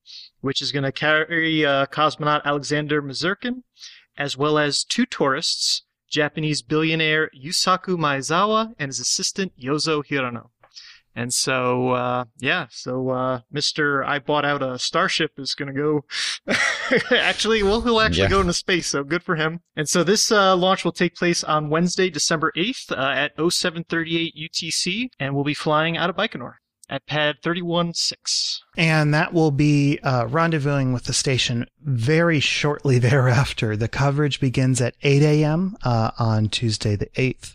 [0.41, 3.63] which is going to carry uh, cosmonaut Alexander Misurkin,
[4.17, 10.51] as well as two tourists, Japanese billionaire Yusaku Maezawa and his assistant Yozo Hirano.
[11.17, 14.05] And so, uh, yeah, so, uh, Mr.
[14.05, 16.05] I bought out a starship is going to go,
[17.17, 18.29] actually, well, he'll actually Yeah.
[18.31, 19.61] go into space, so good for him.
[19.77, 24.35] And so this, uh, launch will take place on Wednesday, December 8th, uh, at 0738
[24.37, 26.55] UTC, and we'll be flying out of Baikonur
[26.95, 28.61] at pad 31-6.
[28.77, 33.77] And that will be uh, rendezvousing with the station very shortly thereafter.
[33.77, 35.77] The coverage begins at 8 a.m.
[35.83, 37.55] Uh, on Tuesday the 8th,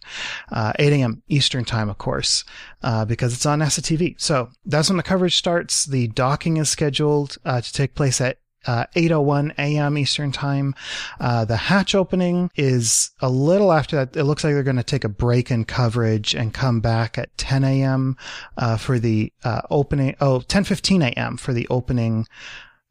[0.51, 1.23] uh, 8 a.m.
[1.29, 2.43] Eastern time, of course,
[2.83, 4.19] uh, because it's on NASA TV.
[4.19, 5.85] So that's when the coverage starts.
[5.85, 9.97] The docking is scheduled uh, to take place at uh, 8:01 a.m.
[9.97, 10.75] Eastern time.
[11.19, 14.15] Uh, the hatch opening is a little after that.
[14.15, 17.35] It looks like they're going to take a break in coverage and come back at
[17.37, 18.15] 10 a.m.
[18.57, 20.15] Uh, for the uh, opening.
[20.21, 21.37] Oh, 10:15 a.m.
[21.37, 22.27] for the opening,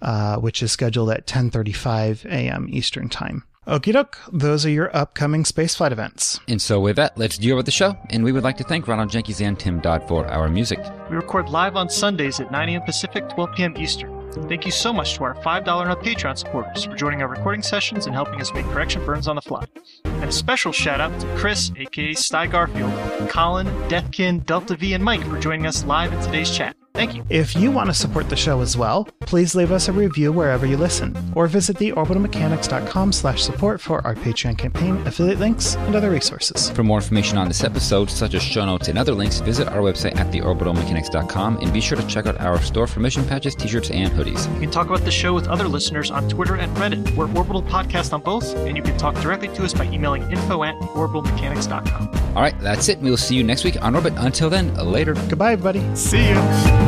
[0.03, 2.67] uh, which is scheduled at 10:35 a.m.
[2.71, 3.45] Eastern time.
[3.69, 4.19] Okie doke.
[4.33, 6.41] Those are your upcoming spaceflight events.
[6.49, 7.97] And so with that, let's deal with the show.
[8.09, 10.81] And we would like to thank Ronald Jenkins and Tim Dodd for our music.
[11.11, 12.83] We record live on Sundays at 9 a.m.
[12.83, 13.77] Pacific, 12 p.m.
[13.77, 14.18] Eastern.
[14.47, 17.63] Thank you so much to our $5 and up Patreon supporters for joining our recording
[17.63, 19.65] sessions and helping us make correction burns on the fly.
[20.05, 22.93] And a special shout out to Chris, aka Sty Garfield,
[23.29, 26.77] Colin, Deathkin, Delta V, and Mike for joining us live in today's chat.
[26.99, 27.25] Thank you.
[27.31, 30.67] If you want to support the show as well, please leave us a review wherever
[30.67, 36.11] you listen, or visit theorbitalmechanics.com slash support for our Patreon campaign, affiliate links, and other
[36.11, 36.71] resources.
[36.71, 39.79] For more information on this episode, such as show notes and other links, visit our
[39.79, 43.93] website at theorbitalmechanics.com and be sure to check out our store for mission patches, t-shirts,
[43.93, 44.53] and hoodies.
[44.55, 47.15] You can talk about the show with other listeners on Twitter and Reddit.
[47.15, 50.65] We're Orbital Podcast on both, and you can talk directly to us by emailing info
[50.65, 52.09] at orbitalmechanics.com.
[52.35, 52.99] All right, that's it.
[52.99, 54.15] We will see you next week on Orbit.
[54.17, 55.15] Until then, later.
[55.15, 55.81] Goodbye, everybody.
[55.95, 56.88] See you.